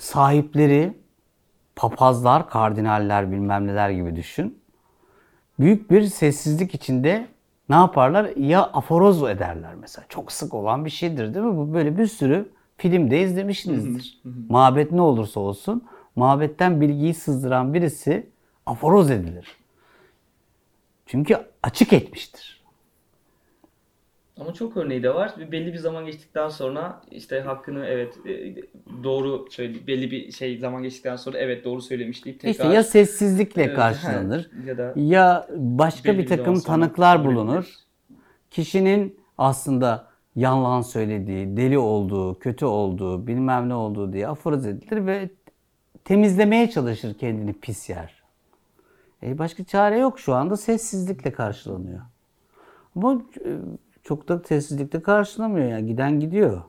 sahipleri 0.00 0.98
papazlar, 1.76 2.48
kardinaller 2.50 3.32
bilmem 3.32 3.66
neler 3.66 3.90
gibi 3.90 4.16
düşün. 4.16 4.59
Büyük 5.60 5.90
bir 5.90 6.02
sessizlik 6.02 6.74
içinde 6.74 7.28
ne 7.68 7.74
yaparlar? 7.74 8.36
Ya 8.36 8.62
aforoz 8.62 9.22
ederler 9.22 9.74
mesela. 9.74 10.04
Çok 10.08 10.32
sık 10.32 10.54
olan 10.54 10.84
bir 10.84 10.90
şeydir 10.90 11.34
değil 11.34 11.46
mi? 11.46 11.56
Bu 11.56 11.74
böyle 11.74 11.98
bir 11.98 12.06
sürü 12.06 12.48
filmde 12.76 13.22
izlemişsinizdir. 13.22 14.20
Mabet 14.48 14.92
ne 14.92 15.00
olursa 15.00 15.40
olsun 15.40 15.84
mabetten 16.16 16.80
bilgiyi 16.80 17.14
sızdıran 17.14 17.74
birisi 17.74 18.30
aforoz 18.66 19.10
edilir. 19.10 19.56
Çünkü 21.06 21.38
açık 21.62 21.92
etmiştir. 21.92 22.59
Ama 24.40 24.54
çok 24.54 24.76
örneği 24.76 25.02
de 25.02 25.14
var. 25.14 25.34
Belli 25.52 25.72
bir 25.72 25.78
zaman 25.78 26.06
geçtikten 26.06 26.48
sonra 26.48 27.02
işte 27.10 27.40
hakkını 27.40 27.86
evet 27.86 28.18
e, 28.26 28.54
doğru 29.04 29.46
söyle 29.50 29.86
belli 29.86 30.10
bir 30.10 30.32
şey 30.32 30.58
zaman 30.58 30.82
geçtikten 30.82 31.16
sonra 31.16 31.38
evet 31.38 31.64
doğru 31.64 31.82
söylemiş 31.82 32.24
deyip 32.24 32.40
tekrar 32.40 32.50
İşte 32.50 32.68
ya 32.76 32.82
sessizlikle 32.82 33.62
Evet, 33.62 33.76
karşılanır 33.76 34.50
ya 34.66 34.78
da 34.78 34.92
ya 34.96 35.48
başka 35.56 36.12
bir 36.12 36.18
bir 36.18 36.26
takım 36.26 36.56
sonra 36.56 36.76
tanıklar 36.76 37.24
bulunur. 37.24 37.58
edilir. 37.58 37.78
Kişinin 38.50 39.20
aslında 39.38 40.10
yalan 40.36 40.80
söylediği, 40.82 41.56
deli 41.56 41.78
olduğu, 41.78 42.38
kötü 42.38 42.64
olduğu, 42.64 43.26
bilmem 43.26 43.68
ne 43.68 43.74
olduğu 43.74 44.12
diye 44.12 44.28
aforoz 44.28 44.66
edilir 44.66 45.06
ve 45.06 45.30
temizlemeye 46.04 46.70
çalışır 46.70 47.18
kendini 47.18 47.52
pis 47.52 47.90
yer. 47.90 48.22
E 49.22 49.38
başka 49.38 49.64
çare 49.64 49.98
yok 49.98 50.20
şu 50.20 50.34
anda 50.34 50.56
sessizlikle 50.56 51.32
karşılanıyor. 51.32 52.00
Ama 52.96 53.22
e, 53.44 53.50
çok 54.10 54.28
da 54.28 54.38
sessizlikle 54.38 55.02
karşılamıyor 55.02 55.68
yani 55.68 55.86
giden 55.86 56.20
gidiyor. 56.20 56.62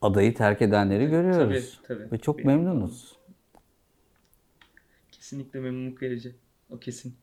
Adayı 0.00 0.34
terk 0.34 0.62
edenleri 0.62 1.06
görüyoruz. 1.06 1.80
tabii, 1.86 1.98
tabii. 2.00 2.12
Ve 2.12 2.18
çok 2.18 2.44
memnunuz. 2.44 3.16
kesinlikle 5.12 5.60
memnunluk 5.60 6.02
verici. 6.02 6.34
O 6.70 6.78
kesin. 6.78 7.16